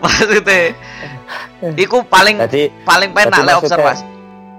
[0.04, 0.72] Maksudnya
[1.76, 4.06] iku paling jadi paling penak Jadi lek maksudnya- observasi.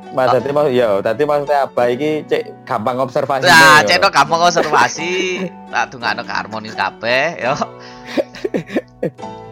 [0.09, 1.83] Maksudnya mau ya tadi maksudnya apa?
[1.93, 7.55] Iki cek gampang observasi Nah, cedok gampang observasi, tak dungakno gak harmonis kabeh yo.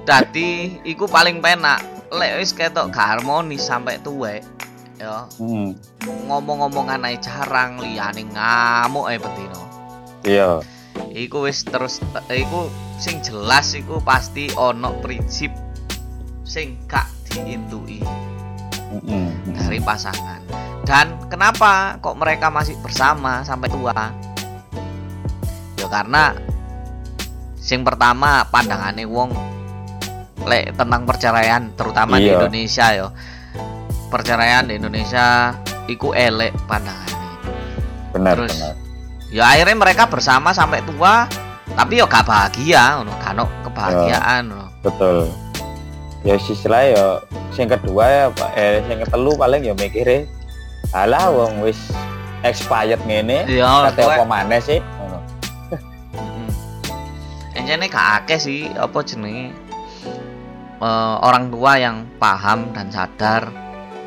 [0.09, 1.83] Dadi iku paling penak.
[2.15, 4.47] Lek wis ketok gak harmonis sampai tuwek
[4.97, 5.29] yo.
[5.43, 5.77] hmm.
[6.31, 9.63] Ngomong-ngomongan ae jarang liyane ngamuk ae bendino.
[10.25, 10.63] iya
[11.13, 12.01] Iku wis terus
[12.33, 15.53] iku sing jelas iku pasti ono prinsip
[16.47, 18.01] sing gak diintui
[18.95, 19.53] Mm-mm.
[19.53, 20.41] dari pasangan.
[20.87, 24.15] Dan kenapa kok mereka masih bersama sampai tua?
[25.77, 26.33] Ya karena
[27.67, 29.35] sing pertama pandangannya wong
[30.47, 32.39] lek tentang perceraian terutama di Iya.
[32.39, 33.07] Indonesia ya.
[34.07, 35.51] Perceraian di Indonesia
[35.87, 37.27] iku elek pandangannya.
[38.15, 38.75] benar Terus benar
[39.27, 41.27] Ya akhirnya mereka bersama sampai tua
[41.75, 44.67] tapi yo gak bahagia ngono, ono kebahagiaan ngono.
[44.81, 45.27] betul
[46.23, 47.05] ya istilah ya
[47.53, 50.31] yang kedua ya Pak, eh yang ketelu paling ya mikirnya
[50.95, 51.77] alah wong wis
[52.41, 54.79] expired ngene Ya, kate apa maneh sih.
[57.67, 59.51] Encene gak akeh sih apa jenenge
[60.79, 63.51] eh, orang tua yang paham dan sadar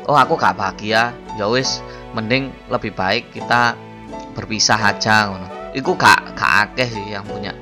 [0.08, 1.84] oh aku gak bahagia ya wis
[2.16, 3.76] mending lebih baik kita
[4.32, 5.46] berpisah aja ngono.
[5.70, 7.52] Iku gak gak akeh sih yang punya.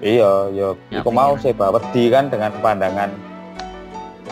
[0.00, 3.12] iya ya Ya, iku mau sih bahwa di kan dengan pandangan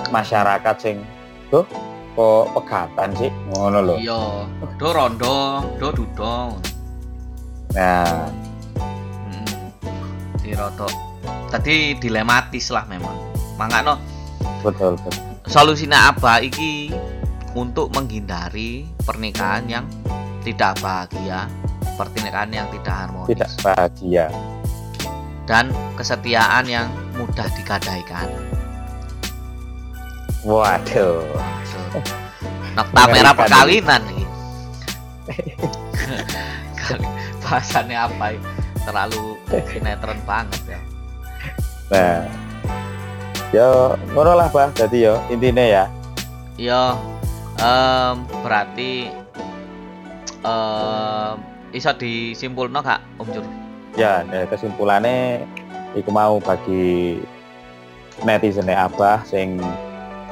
[0.08, 1.00] masyarakat sing
[1.48, 1.64] tuh
[2.12, 4.22] kok pegatan sih ngono lho Iya,
[4.76, 6.56] do rondo, do dudo.
[7.72, 8.28] nah.
[10.44, 10.84] Di rodo.
[11.48, 13.16] Tadi dilematis lah memang.
[13.56, 13.96] Makanya
[14.60, 16.92] betul betul solusinya apa iki
[17.52, 19.86] untuk menghindari pernikahan yang
[20.42, 21.48] tidak bahagia,
[21.96, 24.26] pernikahan yang tidak harmonis tidak bahagia
[25.44, 26.88] dan kesetiaan yang
[27.20, 28.28] mudah digadaikan.
[30.44, 31.24] waduh.
[32.74, 34.26] Nokta merah perkawinan nih.
[37.44, 38.34] Bahasannya apa?
[38.34, 38.53] ini?
[38.84, 39.40] Terlalu
[39.72, 40.80] sinetron banget ya.
[41.92, 42.18] nah
[43.52, 43.66] ya
[44.16, 45.84] ngono lah bah jadi ya intinya ya
[46.54, 46.96] Yo,
[47.60, 49.10] em, berarti
[50.42, 51.34] em,
[51.74, 53.44] iso disimpulno gak Om Jur?
[53.94, 55.44] ya nah, kesimpulannya
[55.94, 57.22] iku mau bagi
[58.26, 59.58] netizen abah sing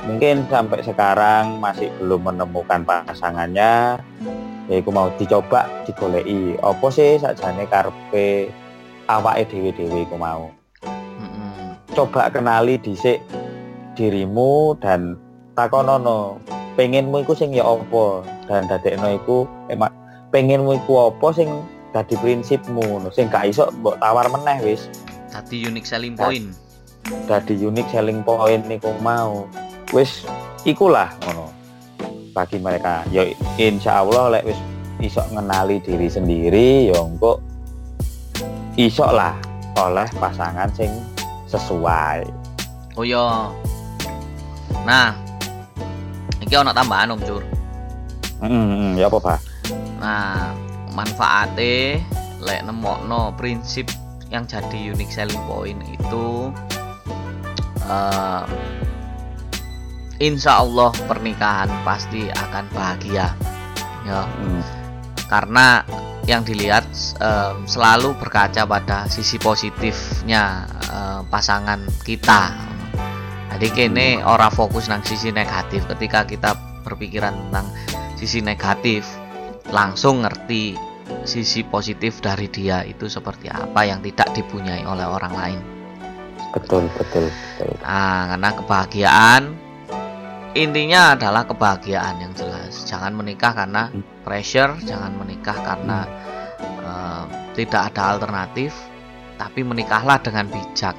[0.02, 4.02] mungkin sampai sekarang masih belum menemukan pasangannya
[4.70, 6.58] ya iku mau dicoba digoleki.
[6.62, 8.52] Opo sih sakjane karepe
[9.10, 10.50] awake dhewe-dhewe iku mau?
[11.18, 11.78] Mm-mm.
[11.92, 13.20] coba kenali dhisik
[13.94, 15.20] dirimu dan
[15.52, 16.40] takonono
[16.74, 19.92] pengenmu iku sing ya opo dan dadekno iku emak
[20.32, 21.48] pengenmu iku opo sing
[21.92, 23.04] dadi prinsipmu?
[23.12, 24.88] Sing gak iso mbok tawar meneh wis.
[25.28, 26.52] Tadi unique selling point.
[27.26, 29.44] dadi unique selling point niku mau.
[29.92, 30.24] Wis
[30.64, 31.61] ikulah ngono
[32.32, 33.28] bagi mereka ya
[33.60, 34.60] insya Allah lek wis
[35.04, 37.38] iso ngenali diri sendiri ya engko
[38.80, 39.36] iso lah
[39.76, 40.92] oleh pasangan sing
[41.48, 42.42] sesuai
[42.92, 43.48] Oh iya.
[44.84, 45.16] Nah,
[46.44, 47.40] iki ono tambahan Om Jur.
[48.44, 49.38] Hmm, ya apa Pak?
[49.96, 50.52] Nah,
[50.92, 52.04] manfaatnya
[52.44, 53.88] lek nemokno prinsip
[54.28, 56.52] yang jadi unique selling point itu
[57.88, 58.42] eh
[60.22, 63.34] Insya Allah pernikahan pasti akan bahagia.
[64.06, 64.22] Ya.
[64.22, 64.62] Hmm,
[65.26, 65.82] karena
[66.30, 66.86] yang dilihat
[67.18, 72.54] eh, selalu berkaca pada sisi positifnya eh, pasangan kita.
[73.50, 75.90] Jadi kini ora fokus nang sisi negatif.
[75.90, 76.54] Ketika kita
[76.86, 77.66] berpikiran tentang
[78.14, 79.02] sisi negatif
[79.74, 80.78] langsung ngerti
[81.26, 85.60] sisi positif dari dia itu seperti apa yang tidak dipunyai oleh orang lain.
[86.54, 87.74] Betul betul betul.
[87.82, 89.42] Nah, karena kebahagiaan
[90.52, 92.84] intinya adalah kebahagiaan yang jelas.
[92.84, 93.88] Jangan menikah karena
[94.24, 96.04] pressure, jangan menikah karena
[96.60, 97.24] eh,
[97.56, 98.72] tidak ada alternatif,
[99.40, 100.96] tapi menikahlah dengan bijak.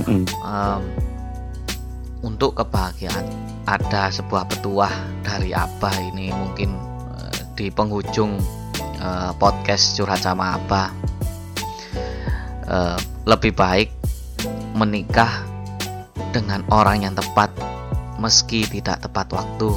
[0.00, 0.82] Em,
[2.24, 3.26] untuk kebahagiaan.
[3.68, 4.90] Ada sebuah petuah
[5.22, 6.74] dari Abah ini mungkin
[7.18, 8.38] eh, di penghujung
[8.98, 10.88] eh, podcast curhat sama Abah.
[12.70, 13.90] Eh, lebih baik
[14.78, 15.49] menikah
[16.30, 17.50] dengan orang yang tepat
[18.20, 19.74] meski tidak tepat waktu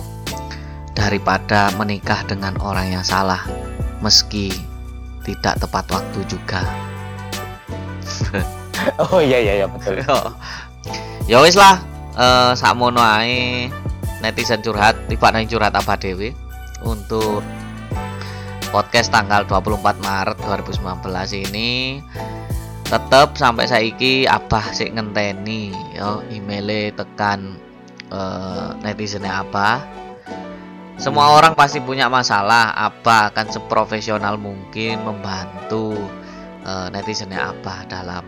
[0.94, 3.42] daripada menikah dengan orang yang salah
[4.04, 4.54] meski
[5.24, 6.62] tidak tepat waktu juga.
[9.00, 9.96] Oh iya iya iya betul.
[11.32, 11.80] ya wis lah
[12.20, 13.72] eh sakmono ae
[14.20, 16.36] netizen curhat tiba nang curhat apa dewi
[16.84, 17.40] untuk
[18.76, 22.02] podcast tanggal 24 Maret 2019 ini
[22.94, 27.58] tetap sampai saiki abah sik ngenteni yo emailnya tekan
[28.14, 29.82] uh, netizennya apa
[31.02, 35.98] semua orang pasti punya masalah apa akan seprofesional mungkin membantu
[36.70, 38.22] uh, netizennya apa dalam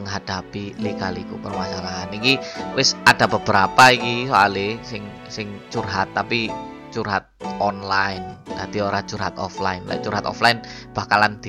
[0.00, 2.08] menghadapi lika-liku permasalahan.
[2.16, 2.40] Ini
[2.74, 6.48] wis ada beberapa iki soalnya sing sing curhat tapi
[6.92, 7.26] curhat
[7.58, 8.38] online.
[8.52, 9.82] Nanti orang curhat offline.
[9.88, 10.60] Like curhat offline
[10.92, 11.40] bakalan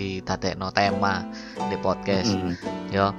[0.58, 1.28] no tema
[1.70, 2.34] di podcast.
[2.34, 2.56] Mm.
[2.90, 3.12] yo.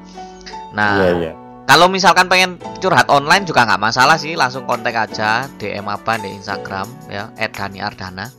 [0.72, 1.34] Nah yeah, yeah.
[1.68, 4.34] kalau misalkan pengen curhat online juga nggak masalah sih.
[4.34, 8.32] Langsung kontak aja DM apa di Instagram ya @dani_ardana.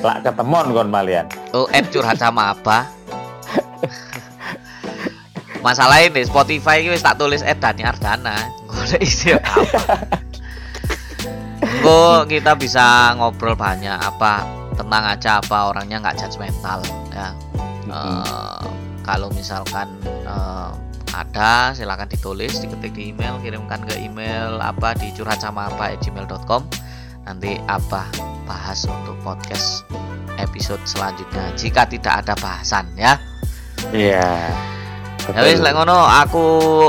[0.00, 1.26] Lah ketemuan kon malian.
[1.50, 2.86] Oh curhat sama apa
[5.60, 8.36] masalahnya di Spotify ini tak tulis Dani Ardana
[8.68, 9.60] gue isi apa
[11.84, 14.44] Gue kita bisa ngobrol banyak apa
[14.78, 16.80] tenang aja apa orangnya nggak judgmental
[17.12, 17.34] ya.
[17.88, 18.22] Mm -hmm.
[18.22, 18.62] uh,
[19.08, 19.88] kalau misalkan
[20.28, 20.70] uh,
[21.16, 26.62] ada silahkan ditulis diketik di email kirimkan ke email apa di curhat sama apa gmail.com
[27.24, 28.06] nanti apa
[28.44, 29.82] bahas untuk podcast
[30.38, 33.18] episode selanjutnya jika tidak ada bahasan ya
[33.90, 34.46] iya
[35.26, 35.34] yeah.
[35.34, 36.44] ya wis ngono aku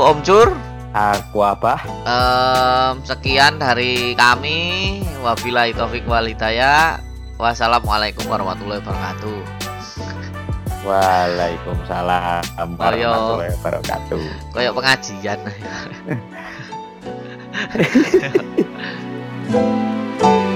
[0.06, 1.86] Om Cur Aku apa?
[2.02, 5.00] Um, sekian dari kami.
[5.22, 6.98] Wabillahi taufik walhidayah.
[7.38, 9.38] Wassalamualaikum warahmatullahi wabarakatuh.
[10.82, 12.42] Waalaikumsalam
[12.74, 14.22] warahmatullahi wabarakatuh.
[14.50, 15.38] Kayak pengajian.